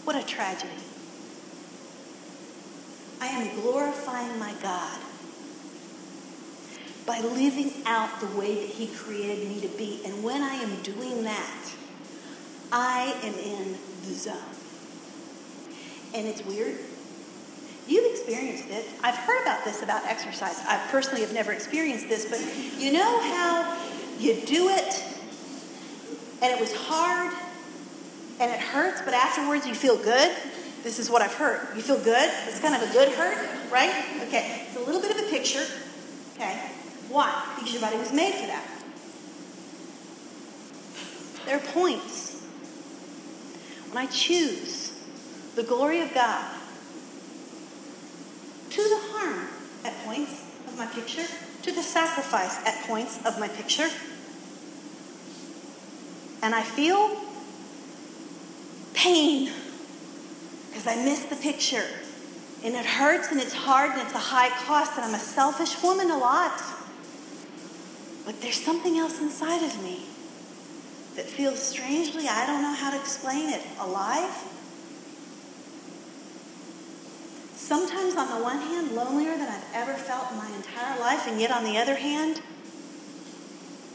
What 0.04 0.16
a 0.16 0.26
tragedy. 0.26 0.81
Am 3.32 3.60
glorifying 3.62 4.38
my 4.38 4.52
God 4.62 4.98
by 7.06 7.20
living 7.20 7.72
out 7.86 8.20
the 8.20 8.26
way 8.38 8.54
that 8.54 8.68
He 8.68 8.88
created 8.88 9.48
me 9.48 9.60
to 9.62 9.68
be. 9.68 10.02
And 10.04 10.22
when 10.22 10.42
I 10.42 10.54
am 10.54 10.82
doing 10.82 11.24
that, 11.24 11.72
I 12.70 13.14
am 13.22 13.34
in 13.34 13.78
the 14.06 14.14
zone. 14.14 14.36
And 16.14 16.28
it's 16.28 16.44
weird. 16.44 16.78
You've 17.88 18.10
experienced 18.12 18.68
it. 18.68 18.86
I've 19.02 19.16
heard 19.16 19.42
about 19.42 19.64
this 19.64 19.82
about 19.82 20.04
exercise. 20.04 20.60
I 20.66 20.86
personally 20.90 21.22
have 21.22 21.32
never 21.32 21.52
experienced 21.52 22.08
this, 22.08 22.26
but 22.26 22.40
you 22.80 22.92
know 22.92 23.20
how 23.20 23.78
you 24.18 24.34
do 24.46 24.68
it 24.68 25.04
and 26.42 26.52
it 26.52 26.60
was 26.60 26.74
hard 26.74 27.32
and 28.40 28.50
it 28.50 28.60
hurts, 28.60 29.00
but 29.02 29.14
afterwards 29.14 29.66
you 29.66 29.74
feel 29.74 29.96
good? 29.96 30.36
This 30.82 30.98
is 30.98 31.08
what 31.08 31.22
I've 31.22 31.34
heard. 31.34 31.60
You 31.76 31.82
feel 31.82 31.98
good? 31.98 32.30
It's 32.48 32.58
kind 32.58 32.74
of 32.74 32.88
a 32.88 32.92
good 32.92 33.10
hurt, 33.10 33.70
right? 33.70 34.04
Okay, 34.26 34.66
it's 34.66 34.76
a 34.76 34.80
little 34.80 35.00
bit 35.00 35.12
of 35.12 35.18
a 35.18 35.30
picture. 35.30 35.64
Okay, 36.34 36.58
why? 37.08 37.54
Because 37.56 37.72
your 37.72 37.82
body 37.82 37.98
was 37.98 38.12
made 38.12 38.34
for 38.34 38.46
that. 38.46 38.66
There 41.46 41.56
are 41.56 41.72
points 41.72 42.42
when 43.90 44.02
I 44.02 44.06
choose 44.10 44.98
the 45.54 45.62
glory 45.62 46.00
of 46.00 46.12
God 46.14 46.56
to 48.70 48.82
the 48.82 48.98
harm 49.10 49.48
at 49.84 49.94
points 50.04 50.42
of 50.66 50.78
my 50.78 50.86
picture, 50.86 51.24
to 51.62 51.72
the 51.72 51.82
sacrifice 51.82 52.58
at 52.66 52.84
points 52.86 53.24
of 53.24 53.38
my 53.38 53.48
picture. 53.48 53.88
And 56.42 56.54
I 56.54 56.62
feel 56.62 57.20
pain 58.94 59.52
because 60.72 60.86
I 60.86 60.96
miss 61.04 61.26
the 61.26 61.36
picture. 61.36 61.84
And 62.64 62.74
it 62.74 62.86
hurts 62.86 63.30
and 63.30 63.40
it's 63.40 63.52
hard 63.52 63.90
and 63.90 64.00
it's 64.00 64.14
a 64.14 64.18
high 64.18 64.48
cost, 64.64 64.92
and 64.96 65.04
I'm 65.04 65.14
a 65.14 65.18
selfish 65.18 65.82
woman 65.82 66.10
a 66.10 66.16
lot. 66.16 66.62
But 68.24 68.40
there's 68.40 68.60
something 68.60 68.96
else 68.96 69.20
inside 69.20 69.62
of 69.62 69.82
me 69.82 70.06
that 71.16 71.26
feels 71.26 71.60
strangely, 71.60 72.26
I 72.26 72.46
don't 72.46 72.62
know 72.62 72.72
how 72.72 72.90
to 72.90 72.96
explain 72.96 73.50
it, 73.50 73.60
alive. 73.78 74.32
Sometimes, 77.54 78.16
on 78.16 78.28
the 78.28 78.42
one 78.42 78.58
hand, 78.58 78.92
lonelier 78.92 79.36
than 79.36 79.48
I've 79.48 79.74
ever 79.74 79.92
felt 79.92 80.30
in 80.30 80.38
my 80.38 80.48
entire 80.56 80.98
life, 81.00 81.26
and 81.28 81.38
yet 81.38 81.50
on 81.50 81.64
the 81.64 81.76
other 81.76 81.96
hand, 81.96 82.40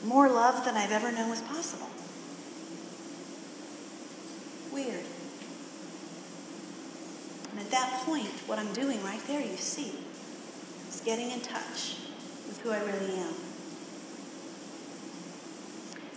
more 0.04 0.30
love 0.30 0.64
than 0.64 0.76
I've 0.76 0.92
ever 0.92 1.12
known 1.12 1.30
was 1.30 1.42
possible. 1.42 1.90
Weird. 4.72 5.06
And 7.58 7.66
at 7.66 7.72
that 7.72 8.04
point, 8.06 8.28
what 8.46 8.60
I'm 8.60 8.72
doing 8.74 9.04
right 9.04 9.20
there, 9.26 9.42
you 9.42 9.58
see, 9.58 9.92
is 10.90 11.02
getting 11.04 11.32
in 11.32 11.40
touch 11.40 11.98
with 12.48 12.62
who 12.62 12.70
I 12.70 12.78
really 12.78 13.18
am. 13.18 13.34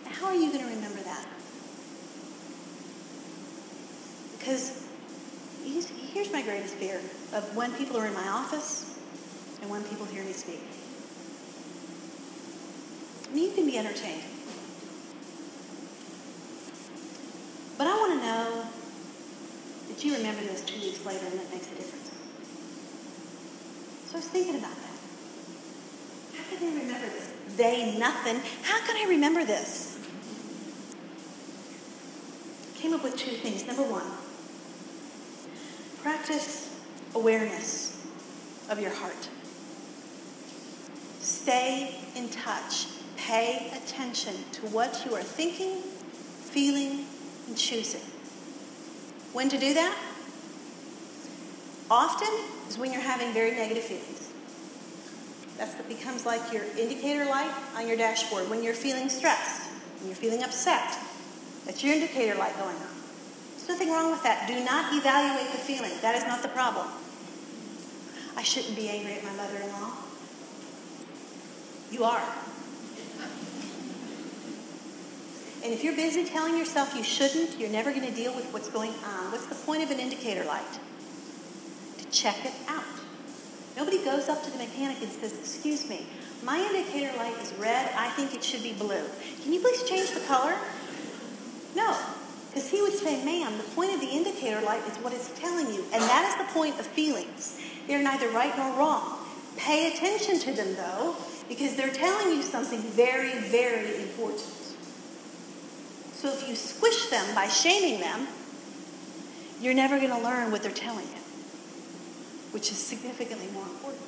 Now, 0.04 0.10
how 0.10 0.26
are 0.26 0.34
you 0.34 0.52
going 0.52 0.66
to 0.66 0.70
remember 0.74 1.00
that? 1.00 1.26
Because 4.38 4.86
here's 5.64 6.30
my 6.30 6.42
greatest 6.42 6.74
fear 6.74 7.00
of 7.32 7.56
when 7.56 7.72
people 7.72 7.96
are 7.96 8.06
in 8.06 8.12
my 8.12 8.28
office 8.28 8.98
and 9.62 9.70
when 9.70 9.82
people 9.84 10.04
hear 10.04 10.22
me 10.22 10.34
speak. 10.34 10.60
I 13.30 13.34
mean, 13.34 13.48
you 13.48 13.54
can 13.54 13.64
be 13.64 13.78
entertained. 13.78 14.24
But 17.78 17.86
I 17.86 17.96
want 17.96 18.20
to 18.20 18.26
know 18.26 18.66
that 20.00 20.06
you 20.06 20.16
remember 20.16 20.40
this 20.40 20.62
two 20.62 20.80
weeks 20.80 21.04
later 21.04 21.26
and 21.26 21.38
that 21.38 21.50
makes 21.50 21.66
a 21.66 21.74
difference. 21.74 22.10
So 24.06 24.14
I 24.14 24.16
was 24.16 24.28
thinking 24.28 24.54
about 24.54 24.74
that. 24.74 26.38
How 26.38 26.56
can 26.56 26.72
I 26.72 26.80
remember 26.80 27.06
this? 27.06 27.34
They, 27.56 27.98
nothing. 27.98 28.40
How 28.62 28.78
can 28.86 28.96
I 28.96 29.10
remember 29.10 29.44
this? 29.44 29.98
Came 32.76 32.94
up 32.94 33.04
with 33.04 33.16
two 33.18 33.32
things. 33.32 33.66
Number 33.66 33.82
one, 33.82 34.06
practice 36.02 36.74
awareness 37.14 38.02
of 38.70 38.80
your 38.80 38.94
heart. 38.94 39.28
Stay 41.20 41.94
in 42.16 42.30
touch. 42.30 42.86
Pay 43.18 43.70
attention 43.76 44.34
to 44.52 44.62
what 44.68 45.04
you 45.04 45.14
are 45.14 45.22
thinking, 45.22 45.82
feeling, 45.82 47.04
and 47.48 47.56
choosing. 47.58 48.09
When 49.32 49.48
to 49.48 49.58
do 49.58 49.74
that? 49.74 49.96
Often 51.90 52.28
is 52.68 52.78
when 52.78 52.92
you're 52.92 53.02
having 53.02 53.32
very 53.32 53.52
negative 53.52 53.84
feelings. 53.84 54.32
That's 55.58 55.74
what 55.74 55.88
becomes 55.88 56.24
like 56.24 56.52
your 56.52 56.64
indicator 56.78 57.24
light 57.26 57.52
on 57.76 57.86
your 57.86 57.96
dashboard. 57.96 58.48
When 58.48 58.62
you're 58.62 58.74
feeling 58.74 59.08
stressed, 59.08 59.68
when 59.98 60.08
you're 60.08 60.16
feeling 60.16 60.42
upset, 60.42 60.98
that's 61.66 61.84
your 61.84 61.94
indicator 61.94 62.34
light 62.36 62.56
going 62.58 62.76
on. 62.76 62.88
There's 63.56 63.68
nothing 63.68 63.90
wrong 63.92 64.10
with 64.10 64.22
that. 64.22 64.48
Do 64.48 64.64
not 64.64 64.94
evaluate 64.94 65.52
the 65.52 65.58
feeling. 65.58 65.92
That 66.00 66.14
is 66.14 66.24
not 66.24 66.42
the 66.42 66.48
problem. 66.48 66.86
I 68.36 68.42
shouldn't 68.42 68.74
be 68.74 68.88
angry 68.88 69.14
at 69.14 69.24
my 69.24 69.32
mother 69.32 69.56
in 69.56 69.68
law. 69.72 69.92
You 71.90 72.04
are. 72.04 72.22
And 75.62 75.74
if 75.74 75.84
you're 75.84 75.96
busy 75.96 76.24
telling 76.24 76.56
yourself 76.56 76.94
you 76.96 77.02
shouldn't, 77.02 77.58
you're 77.58 77.70
never 77.70 77.92
going 77.92 78.06
to 78.06 78.14
deal 78.14 78.34
with 78.34 78.50
what's 78.52 78.70
going 78.70 78.94
on. 79.04 79.30
What's 79.30 79.46
the 79.46 79.54
point 79.54 79.82
of 79.82 79.90
an 79.90 80.00
indicator 80.00 80.44
light? 80.44 80.78
To 81.98 82.10
check 82.10 82.44
it 82.46 82.54
out. 82.66 82.84
Nobody 83.76 84.02
goes 84.02 84.28
up 84.28 84.42
to 84.44 84.50
the 84.50 84.58
mechanic 84.58 85.02
and 85.02 85.10
says, 85.10 85.38
Excuse 85.38 85.88
me, 85.88 86.06
my 86.42 86.58
indicator 86.58 87.14
light 87.18 87.36
is 87.42 87.52
red. 87.54 87.90
I 87.94 88.08
think 88.10 88.34
it 88.34 88.42
should 88.42 88.62
be 88.62 88.72
blue. 88.72 89.04
Can 89.42 89.52
you 89.52 89.60
please 89.60 89.82
change 89.88 90.10
the 90.12 90.20
color? 90.20 90.56
No. 91.76 91.96
Because 92.48 92.68
he 92.68 92.80
would 92.80 92.94
say, 92.94 93.22
Ma'am, 93.24 93.56
the 93.58 93.64
point 93.74 93.92
of 93.92 94.00
the 94.00 94.08
indicator 94.08 94.60
light 94.62 94.82
is 94.88 94.96
what 94.98 95.12
it's 95.12 95.28
telling 95.38 95.72
you. 95.72 95.84
And 95.92 96.02
that 96.02 96.26
is 96.28 96.46
the 96.46 96.52
point 96.54 96.80
of 96.80 96.86
feelings. 96.86 97.60
They're 97.86 98.02
neither 98.02 98.28
right 98.30 98.56
nor 98.56 98.78
wrong. 98.78 99.18
Pay 99.56 99.92
attention 99.92 100.38
to 100.40 100.52
them, 100.52 100.74
though, 100.74 101.16
because 101.48 101.76
they're 101.76 101.92
telling 101.92 102.34
you 102.34 102.42
something 102.42 102.80
very, 102.80 103.38
very 103.38 103.96
important. 104.02 104.42
So 106.20 106.28
if 106.28 106.46
you 106.46 106.54
squish 106.54 107.06
them 107.06 107.34
by 107.34 107.48
shaming 107.48 107.98
them, 107.98 108.28
you're 109.58 109.72
never 109.72 109.96
going 109.96 110.10
to 110.10 110.18
learn 110.18 110.52
what 110.52 110.62
they're 110.62 110.70
telling 110.70 111.06
you, 111.06 111.20
which 112.52 112.70
is 112.70 112.76
significantly 112.76 113.48
more 113.54 113.64
important. 113.64 114.04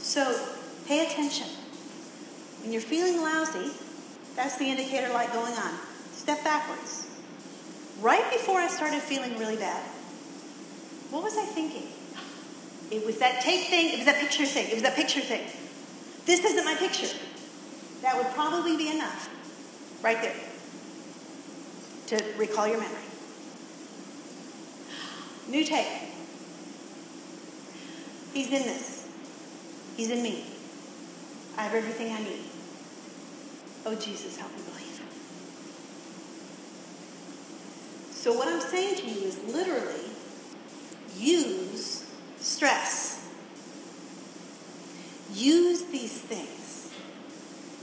So 0.00 0.48
pay 0.88 1.06
attention. 1.06 1.46
When 2.62 2.72
you're 2.72 2.82
feeling 2.82 3.22
lousy, 3.22 3.70
that's 4.34 4.58
the 4.58 4.64
indicator 4.64 5.12
light 5.12 5.32
going 5.32 5.54
on. 5.54 5.78
Step 6.10 6.42
backwards. 6.42 7.06
Right 8.00 8.28
before 8.32 8.58
I 8.58 8.66
started 8.66 9.00
feeling 9.00 9.38
really 9.38 9.58
bad, 9.58 9.80
what 11.12 11.22
was 11.22 11.38
I 11.38 11.44
thinking? 11.44 11.86
It 12.90 13.06
was 13.06 13.18
that 13.18 13.42
take 13.42 13.68
thing, 13.68 13.90
it 13.92 13.98
was 13.98 14.06
that 14.06 14.16
picture 14.16 14.44
thing, 14.44 14.66
it 14.70 14.74
was 14.74 14.82
that 14.82 14.96
picture 14.96 15.20
thing. 15.20 15.46
This 16.26 16.44
isn't 16.44 16.64
my 16.64 16.74
picture. 16.74 17.16
That 18.02 18.16
would 18.16 18.26
probably 18.34 18.76
be 18.76 18.90
enough. 18.90 19.37
Right 20.02 20.20
there. 20.22 20.36
To 22.08 22.24
recall 22.38 22.68
your 22.68 22.80
memory. 22.80 22.96
New 25.48 25.64
take. 25.64 25.86
He's 28.32 28.46
in 28.46 28.62
this. 28.62 29.08
He's 29.96 30.10
in 30.10 30.22
me. 30.22 30.44
I 31.56 31.62
have 31.62 31.74
everything 31.74 32.12
I 32.12 32.20
need. 32.20 32.44
Oh, 33.84 33.94
Jesus, 33.94 34.36
help 34.36 34.52
me 34.52 34.62
believe. 34.62 35.02
So, 38.12 38.32
what 38.32 38.48
I'm 38.48 38.60
saying 38.60 38.96
to 38.96 39.06
you 39.06 39.26
is 39.26 39.42
literally 39.44 40.10
use 41.16 42.06
stress. 42.38 43.28
Use 45.32 45.84
these 45.84 46.20
things 46.20 46.92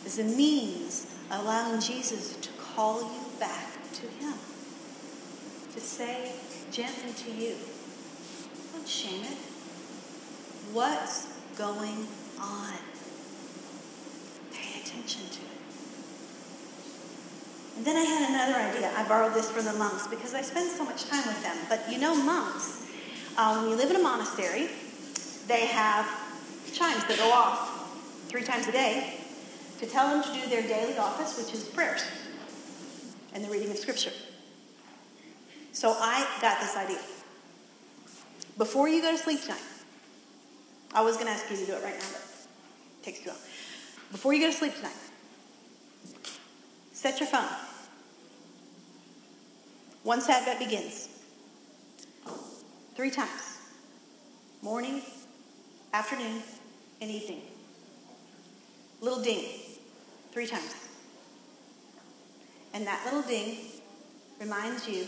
as 0.06 0.20
a 0.20 0.24
means 0.24 1.15
allowing 1.32 1.82
Jesus 1.82 2.36
to 2.38 2.50
call 2.54 3.02
you 3.02 3.40
back 3.40 3.72
to 3.94 4.02
Him, 4.02 4.34
to 5.74 5.80
say 5.80 6.34
gently 6.72 7.14
to 7.14 7.32
you, 7.32 7.56
don't 8.74 8.88
shame 8.88 9.24
it. 9.24 9.38
What's 10.74 11.28
going 11.58 12.08
on? 12.40 12.74
Pay 14.52 14.82
attention 14.82 15.22
to 15.30 15.42
it. 15.42 15.56
And 17.78 17.86
then 17.86 17.98
I 17.98 18.04
had 18.04 18.30
another 18.30 18.78
idea. 18.78 18.92
I 18.96 19.08
borrowed 19.08 19.34
this 19.34 19.50
from 19.52 19.66
the 19.66 19.74
monks 19.74 20.08
because 20.08 20.34
I 20.34 20.42
spend 20.42 20.70
so 20.72 20.86
much 20.86 21.06
time 21.06 21.26
with 21.26 21.42
them. 21.44 21.58
But 21.68 21.92
you 21.92 22.00
know, 22.00 22.16
monks, 22.16 22.86
uh, 23.38 23.58
when 23.58 23.70
you 23.70 23.76
live 23.76 23.90
in 23.90 23.98
a 23.98 24.04
monastery, 24.04 24.70
they 25.48 25.68
have 25.68 26.06
chimes 26.74 27.06
that 27.06 27.18
go 27.18 27.32
off 27.32 28.28
three 28.28 28.44
times 28.44 28.68
a 28.68 28.72
day 28.72 29.15
to 29.80 29.86
tell 29.86 30.10
them 30.10 30.24
to 30.24 30.40
do 30.40 30.50
their 30.50 30.62
daily 30.62 30.98
office, 30.98 31.38
which 31.38 31.54
is 31.54 31.64
prayers 31.66 32.04
and 33.34 33.44
the 33.44 33.50
reading 33.50 33.70
of 33.70 33.78
Scripture. 33.78 34.12
So 35.74 35.92
I 35.92 36.26
got 36.42 36.60
this 36.62 36.76
idea. 36.78 37.02
Before 38.58 38.88
you 38.88 39.02
go 39.02 39.12
to 39.12 39.18
sleep 39.18 39.42
tonight, 39.42 39.60
I 40.94 41.02
was 41.02 41.16
going 41.18 41.28
to 41.28 41.34
ask 41.34 41.50
you 41.52 41.58
to 41.58 41.66
do 41.66 41.74
it 41.74 41.84
right 41.84 41.94
now, 41.94 42.06
but 42.14 42.22
it 43.00 43.04
takes 43.04 43.20
too 43.20 43.30
long. 43.30 43.40
Before 44.12 44.34
you 44.34 44.40
go 44.40 44.50
to 44.50 44.58
sleep 44.58 44.74
tonight, 44.76 44.94
set 46.94 47.20
your 47.20 47.28
phone. 47.28 47.44
One 50.04 50.20
Once 50.20 50.30
Advent 50.30 50.60
begins, 50.60 51.10
three 52.96 53.12
times 53.12 53.60
morning, 54.62 55.02
afternoon, 55.94 56.42
and 57.02 57.12
evening. 57.12 57.42
Little 59.02 59.22
ding, 59.22 59.46
three 60.36 60.46
times. 60.46 60.76
And 62.74 62.86
that 62.86 63.06
little 63.06 63.22
ding 63.22 63.56
reminds 64.38 64.86
you 64.86 65.06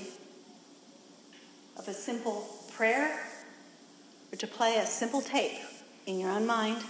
of 1.78 1.86
a 1.90 1.94
simple 1.94 2.48
prayer 2.72 3.20
or 4.32 4.38
to 4.38 4.48
play 4.48 4.78
a 4.78 4.86
simple 4.86 5.22
tape 5.22 5.60
in 6.06 6.18
your 6.18 6.30
own 6.30 6.46
mind, 6.46 6.82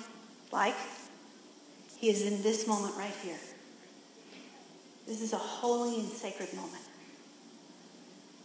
like 0.52 0.76
He 1.98 2.12
is 2.12 2.28
in 2.28 2.44
this 2.44 2.68
moment 2.68 2.96
right 2.96 3.16
here. 3.24 3.40
This 5.08 5.24
is 5.24 5.34
a 5.34 5.38
holy 5.38 6.02
and 6.02 6.10
sacred 6.10 6.54
moment. 6.54 6.84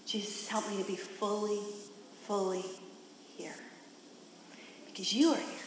Jesus, 0.06 0.48
help 0.48 0.70
me 0.70 0.78
to 0.78 0.88
be 0.88 0.96
fully, 0.96 1.60
fully 2.26 2.64
here. 3.36 3.56
Because 4.86 5.12
you 5.12 5.32
are 5.32 5.36
here. 5.36 5.66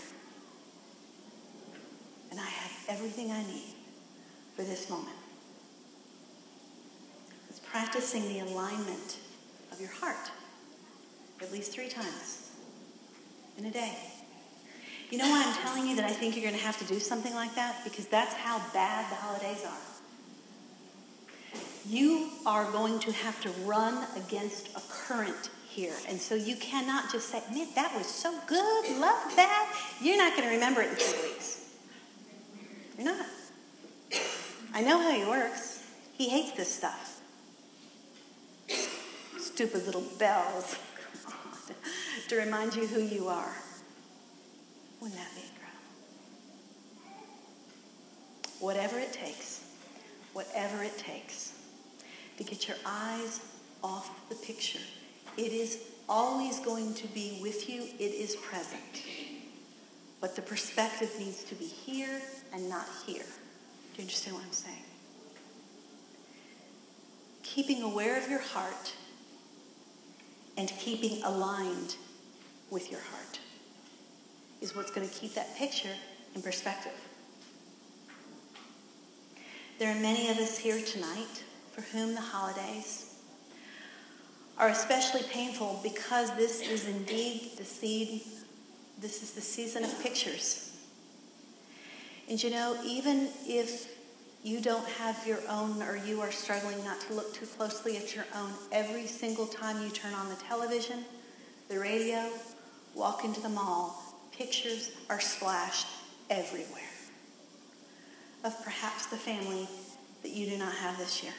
And 2.31 2.39
I 2.39 2.47
have 2.47 2.85
everything 2.89 3.31
I 3.31 3.43
need 3.43 3.74
for 4.55 4.63
this 4.63 4.89
moment. 4.89 5.15
It's 7.49 7.59
practicing 7.59 8.23
the 8.29 8.39
alignment 8.39 9.17
of 9.71 9.79
your 9.79 9.91
heart 9.91 10.31
at 11.41 11.51
least 11.51 11.73
three 11.73 11.89
times 11.89 12.49
in 13.57 13.65
a 13.65 13.71
day. 13.71 13.97
You 15.11 15.19
know 15.19 15.29
why 15.29 15.43
I'm 15.45 15.53
telling 15.63 15.87
you 15.87 15.95
that 15.97 16.05
I 16.05 16.11
think 16.11 16.35
you're 16.35 16.45
going 16.45 16.57
to 16.57 16.65
have 16.65 16.79
to 16.79 16.85
do 16.85 16.99
something 16.99 17.33
like 17.35 17.53
that? 17.55 17.83
Because 17.83 18.07
that's 18.07 18.33
how 18.33 18.61
bad 18.73 19.09
the 19.11 19.15
holidays 19.15 19.63
are. 19.65 19.77
You 21.87 22.29
are 22.45 22.69
going 22.71 22.99
to 22.99 23.11
have 23.11 23.39
to 23.41 23.49
run 23.63 24.03
against 24.15 24.69
a 24.75 24.81
current 24.89 25.51
here. 25.67 25.93
And 26.09 26.19
so 26.19 26.33
you 26.33 26.55
cannot 26.55 27.11
just 27.11 27.29
say, 27.29 27.43
man, 27.53 27.67
that 27.75 27.93
was 27.95 28.07
so 28.07 28.35
good, 28.47 28.99
love 28.99 29.35
that. 29.35 29.77
You're 30.01 30.17
not 30.17 30.35
going 30.35 30.47
to 30.49 30.55
remember 30.55 30.81
it 30.81 30.89
in 30.89 30.95
two 30.95 31.21
weeks. 31.21 31.69
You're 32.97 33.05
not. 33.05 33.25
I 34.75 34.81
know 34.81 34.99
how 35.01 35.11
he 35.11 35.23
works. 35.23 35.87
He 36.17 36.27
hates 36.27 36.51
this 36.51 36.71
stuff. 36.71 37.21
Stupid 39.39 39.85
little 39.85 40.03
bells 40.19 40.77
to 42.27 42.35
remind 42.35 42.75
you 42.75 42.85
who 42.85 43.01
you 43.01 43.29
are. 43.29 43.55
Wouldn't 44.99 45.17
that 45.17 45.29
be 45.33 45.43
incredible? 45.43 45.79
Whatever 48.59 48.99
it 48.99 49.13
takes, 49.13 49.63
whatever 50.33 50.83
it 50.83 50.97
takes 50.97 51.53
to 52.37 52.43
get 52.43 52.67
your 52.67 52.75
eyes 52.85 53.39
off 53.81 54.27
the 54.27 54.35
picture. 54.35 54.79
It 55.37 55.53
is 55.53 55.83
always 56.09 56.59
going 56.59 56.95
to 56.95 57.07
be 57.07 57.39
with 57.41 57.69
you, 57.69 57.83
it 57.97 58.13
is 58.13 58.35
present. 58.35 59.03
But 60.19 60.35
the 60.35 60.41
perspective 60.41 61.13
needs 61.17 61.45
to 61.45 61.55
be 61.55 61.65
here 61.65 62.21
and 62.53 62.67
not 62.69 62.87
here. 63.05 63.23
Do 63.95 64.01
you 64.01 64.07
understand 64.07 64.35
what 64.35 64.43
I'm 64.43 64.51
saying? 64.51 64.75
Keeping 67.43 67.81
aware 67.81 68.21
of 68.21 68.29
your 68.29 68.41
heart 68.41 68.93
and 70.57 70.67
keeping 70.67 71.23
aligned 71.23 71.95
with 72.69 72.91
your 72.91 72.99
heart 72.99 73.39
is 74.59 74.75
what's 74.75 74.91
going 74.91 75.07
to 75.07 75.15
keep 75.15 75.33
that 75.35 75.55
picture 75.55 75.93
in 76.33 76.41
perspective. 76.41 76.91
There 79.79 79.89
are 79.89 80.01
many 80.01 80.27
of 80.27 80.39
us 80.39 80.57
here 80.57 80.81
tonight 80.81 81.43
for 81.71 81.79
whom 81.81 82.15
the 82.15 82.21
holidays 82.21 83.15
are 84.57 84.67
especially 84.67 85.23
painful 85.23 85.79
because 85.83 86.35
this 86.35 86.61
is 86.61 86.85
indeed 86.85 87.51
the 87.57 87.63
seed, 87.63 88.23
this 88.99 89.23
is 89.23 89.31
the 89.31 89.41
season 89.41 89.85
of 89.85 90.03
pictures. 90.03 90.74
And 92.29 92.41
you 92.41 92.49
know, 92.49 92.77
even 92.83 93.29
if 93.45 93.95
you 94.43 94.59
don't 94.59 94.87
have 94.87 95.25
your 95.25 95.39
own 95.49 95.81
or 95.83 95.97
you 95.97 96.21
are 96.21 96.31
struggling 96.31 96.83
not 96.83 96.99
to 97.01 97.13
look 97.13 97.33
too 97.33 97.45
closely 97.45 97.97
at 97.97 98.15
your 98.15 98.25
own, 98.35 98.51
every 98.71 99.07
single 99.07 99.47
time 99.47 99.81
you 99.81 99.89
turn 99.89 100.13
on 100.13 100.29
the 100.29 100.35
television, 100.35 101.05
the 101.67 101.79
radio, 101.79 102.29
walk 102.95 103.25
into 103.25 103.41
the 103.41 103.49
mall, 103.49 104.01
pictures 104.31 104.91
are 105.09 105.19
splashed 105.19 105.87
everywhere 106.29 106.81
of 108.43 108.63
perhaps 108.63 109.07
the 109.07 109.17
family 109.17 109.67
that 110.21 110.31
you 110.31 110.47
do 110.47 110.57
not 110.57 110.73
have 110.73 110.97
this 110.97 111.23
year. 111.23 111.33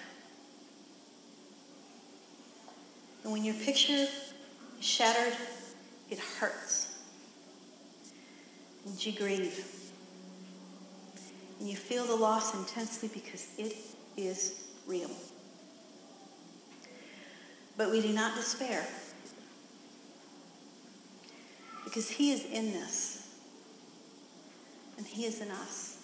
And 3.22 3.32
when 3.32 3.44
your 3.44 3.54
picture 3.54 3.92
is 3.92 4.34
shattered, 4.80 5.36
it 6.10 6.18
hurts. 6.18 6.98
And 8.84 9.04
you 9.04 9.12
grieve. 9.12 9.85
And 11.58 11.68
you 11.68 11.76
feel 11.76 12.04
the 12.04 12.14
loss 12.14 12.54
intensely 12.54 13.08
because 13.12 13.48
it 13.58 13.76
is 14.16 14.64
real. 14.86 15.10
But 17.76 17.90
we 17.90 18.00
do 18.00 18.12
not 18.12 18.34
despair 18.34 18.86
because 21.84 22.10
He 22.10 22.32
is 22.32 22.44
in 22.46 22.72
this 22.72 23.28
and 24.98 25.06
He 25.06 25.24
is 25.24 25.40
in 25.40 25.50
us. 25.50 25.98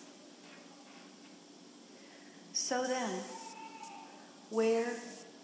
So 2.52 2.84
then, 2.86 3.10
where 4.50 4.92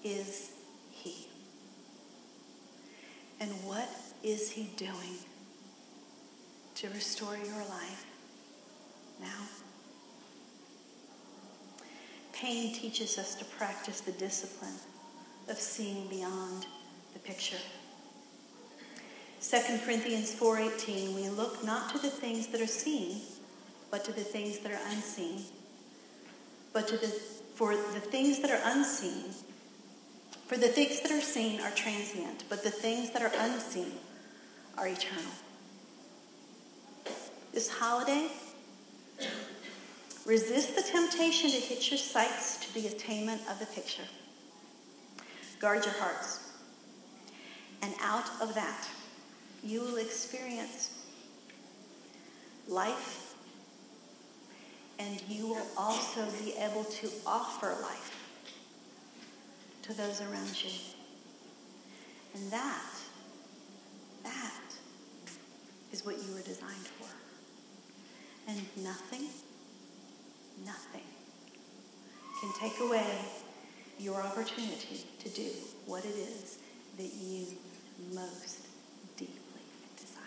is 0.05 0.53
He? 0.91 1.27
And 3.41 3.51
what 3.65 3.89
is 4.23 4.51
He 4.51 4.65
doing 4.77 5.19
to 6.77 6.89
restore 6.91 7.37
your 7.37 7.65
life 7.69 8.05
now? 9.21 9.68
Pain 12.41 12.73
teaches 12.73 13.19
us 13.19 13.35
to 13.35 13.45
practice 13.45 14.01
the 14.01 14.13
discipline 14.13 14.79
of 15.49 15.59
seeing 15.59 16.07
beyond 16.09 16.67
the 17.13 17.19
picture. 17.19 17.59
2 19.41 19.85
Corinthians 19.85 20.35
4:18 20.35 21.15
we 21.15 21.29
look 21.29 21.65
not 21.65 21.91
to 21.93 21.99
the 21.99 22.11
things 22.11 22.49
that 22.49 22.61
are 22.61 22.67
seen 22.67 23.21
but 23.91 24.05
to 24.05 24.13
the 24.13 24.25
things 24.25 24.59
that 24.59 24.73
are 24.73 24.85
unseen 24.91 25.45
but 26.73 26.89
to 26.89 26.97
the 26.97 27.09
for 27.55 27.77
the 27.77 28.01
things 28.01 28.41
that 28.41 28.51
are 28.51 28.63
unseen 28.65 29.35
for 30.49 30.57
the 30.57 30.69
things 30.69 31.01
that 31.03 31.13
are 31.13 31.21
seen 31.21 31.61
are 31.61 31.71
transient, 31.73 32.45
but 32.49 32.65
the 32.65 32.71
things 32.71 33.11
that 33.11 33.21
are 33.21 33.31
unseen 33.37 33.93
are 34.79 34.89
eternal. 34.89 35.31
This 37.53 37.69
holiday, 37.69 38.29
resist 40.27 40.77
the 40.77 40.83
temptation 40.83 41.51
to 41.51 41.57
hitch 41.57 41.91
your 41.91 41.99
sights 41.99 42.65
to 42.67 42.75
the 42.75 42.87
attainment 42.89 43.41
of 43.51 43.59
the 43.59 43.67
picture. 43.67 44.03
Guard 45.61 45.85
your 45.85 45.95
hearts. 45.95 46.53
And 47.83 47.95
out 48.01 48.29
of 48.41 48.55
that, 48.55 48.89
you 49.63 49.81
will 49.81 49.97
experience 49.97 50.91
life, 52.69 53.35
and 54.99 55.23
you 55.29 55.49
will 55.49 55.67
also 55.77 56.27
be 56.45 56.55
able 56.59 56.85
to 56.85 57.09
offer 57.27 57.77
life 57.83 58.15
to 59.83 59.95
those 59.95 60.21
around 60.21 60.63
you. 60.63 60.71
And 62.35 62.51
that, 62.51 62.83
that 64.25 64.61
is 65.93 66.05
what 66.05 66.17
you 66.17 66.35
were 66.35 66.43
designed 66.43 66.73
for. 66.99 67.09
And 68.51 68.61
nothing, 68.85 69.29
nothing 70.65 71.03
can 72.41 72.53
take 72.53 72.79
away 72.81 73.19
your 73.99 74.21
opportunity 74.23 75.05
to 75.19 75.29
do 75.31 75.51
what 75.87 76.05
it 76.05 76.15
is 76.15 76.59
that 76.97 77.13
you 77.15 77.47
most 78.15 78.61
deeply 79.17 79.63
desire. 79.97 80.25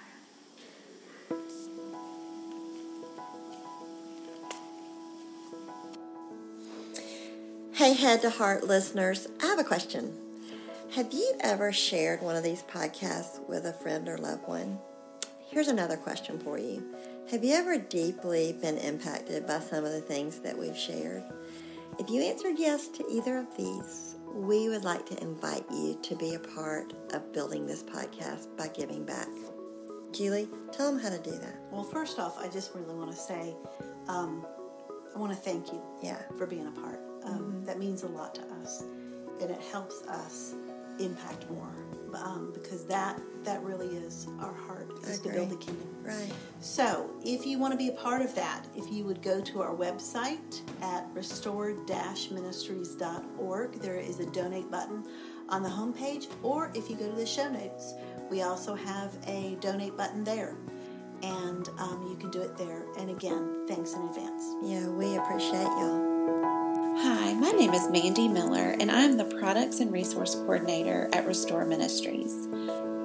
Hey, 7.74 7.94
head 7.94 8.22
to 8.22 8.30
heart 8.30 8.66
listeners, 8.66 9.28
I 9.42 9.48
have 9.48 9.60
a 9.60 9.64
question. 9.64 10.14
Have 10.96 11.14
you 11.14 11.34
ever 11.40 11.72
shared 11.72 12.22
one 12.22 12.36
of 12.36 12.44
these 12.44 12.64
podcasts 12.64 13.40
with 13.48 13.66
a 13.66 13.72
friend 13.72 14.10
or 14.10 14.18
loved 14.18 14.46
one? 14.48 14.78
Here's 15.50 15.70
another 15.70 15.96
question 15.96 16.38
for 16.40 16.58
you. 16.58 16.84
Have 17.32 17.46
you 17.46 17.54
ever 17.56 17.78
deeply 17.78 18.58
been 18.62 18.78
impacted 18.78 19.48
by 19.48 19.60
some 19.60 19.86
of 19.86 19.94
the 19.94 20.02
things 20.02 20.40
that 20.40 20.58
we've 20.58 20.78
shared? 20.78 21.24
If 21.98 22.10
you 22.10 22.22
answered 22.22 22.56
yes 22.58 22.90
to 22.90 23.06
either 23.10 23.38
of 23.38 23.56
these, 23.56 24.16
we 24.34 24.68
would 24.68 24.84
like 24.84 25.06
to 25.06 25.22
invite 25.22 25.64
you 25.72 25.98
to 26.04 26.16
be 26.18 26.34
a 26.36 26.40
part 26.40 26.92
of 27.14 27.32
building 27.32 27.66
this 27.66 27.84
podcast 27.84 28.48
by 28.58 28.68
giving 28.68 29.06
back. 29.06 29.30
Julie, 30.12 30.50
tell 30.74 30.92
them 30.92 31.02
how 31.02 31.10
to 31.10 31.20
do 31.20 31.32
that. 31.32 31.56
Well, 31.72 31.86
first 31.86 32.20
off, 32.20 32.38
I 32.38 32.50
just 32.50 32.76
really 32.76 32.94
want 32.94 33.12
to 33.12 33.18
say, 33.18 33.56
um, 34.10 34.46
I 35.16 35.18
want 35.18 35.32
to 35.32 35.38
thank 35.40 35.72
you 35.72 35.82
Yeah. 36.02 36.22
for 36.38 36.46
being 36.46 36.68
a 36.68 36.72
part. 36.72 37.00
Um, 37.24 37.64
That 37.66 37.80
means 37.80 38.04
a 38.04 38.08
lot 38.08 38.36
to 38.36 38.42
us, 38.62 38.82
and 39.40 39.50
it 39.50 39.62
helps 39.72 40.02
us 40.04 40.54
impact 41.00 41.50
more 41.50 41.74
um, 42.14 42.52
because 42.54 42.86
that 42.86 43.20
that 43.44 43.62
really 43.64 43.88
is 43.88 44.28
our 44.40 44.54
heart 44.54 44.88
is 45.08 45.20
to 45.20 45.30
build 45.30 45.50
the 45.50 45.56
kingdom. 45.56 45.88
Right. 46.04 46.32
So, 46.60 47.10
if 47.24 47.44
you 47.46 47.58
want 47.58 47.72
to 47.74 47.78
be 47.78 47.88
a 47.90 47.94
part 47.94 48.22
of 48.22 48.36
that, 48.36 48.68
if 48.76 48.92
you 48.92 49.04
would 49.04 49.24
go 49.24 49.42
to 49.42 49.62
our 49.62 49.76
website 49.76 50.62
at 50.82 51.08
restore-ministries.org, 51.14 53.82
there 53.82 53.96
is 53.96 54.20
a 54.20 54.28
donate 54.28 54.70
button 54.70 55.04
on 55.50 55.64
the 55.64 55.70
homepage, 55.70 56.28
or 56.44 56.72
if 56.76 56.88
you 56.90 56.96
go 56.96 57.10
to 57.10 57.16
the 57.16 57.26
show 57.26 57.50
notes, 57.50 57.96
we 58.30 58.44
also 58.44 58.76
have 58.76 59.18
a 59.28 59.58
donate 59.60 59.98
button 59.98 60.24
there. 60.24 60.56
And 61.24 61.68
um, 61.78 62.08
you 62.10 62.16
can 62.16 62.32
do 62.32 62.42
it 62.42 62.58
there. 62.58 62.86
And 62.98 63.12
again, 63.12 63.68
thanks 63.68 63.94
in 63.94 64.02
advance. 64.04 64.44
Yeah, 64.64 64.88
we 64.88 65.18
appreciate 65.18 65.64
y'all. 65.64 66.11
Hi, 67.32 67.38
my 67.38 67.52
name 67.52 67.74
is 67.74 67.90
Mandy 67.90 68.28
Miller, 68.28 68.76
and 68.78 68.92
I'm 68.92 69.16
the 69.16 69.24
Products 69.24 69.80
and 69.80 69.90
Resource 69.90 70.36
Coordinator 70.36 71.08
at 71.14 71.26
Restore 71.26 71.64
Ministries. 71.64 72.50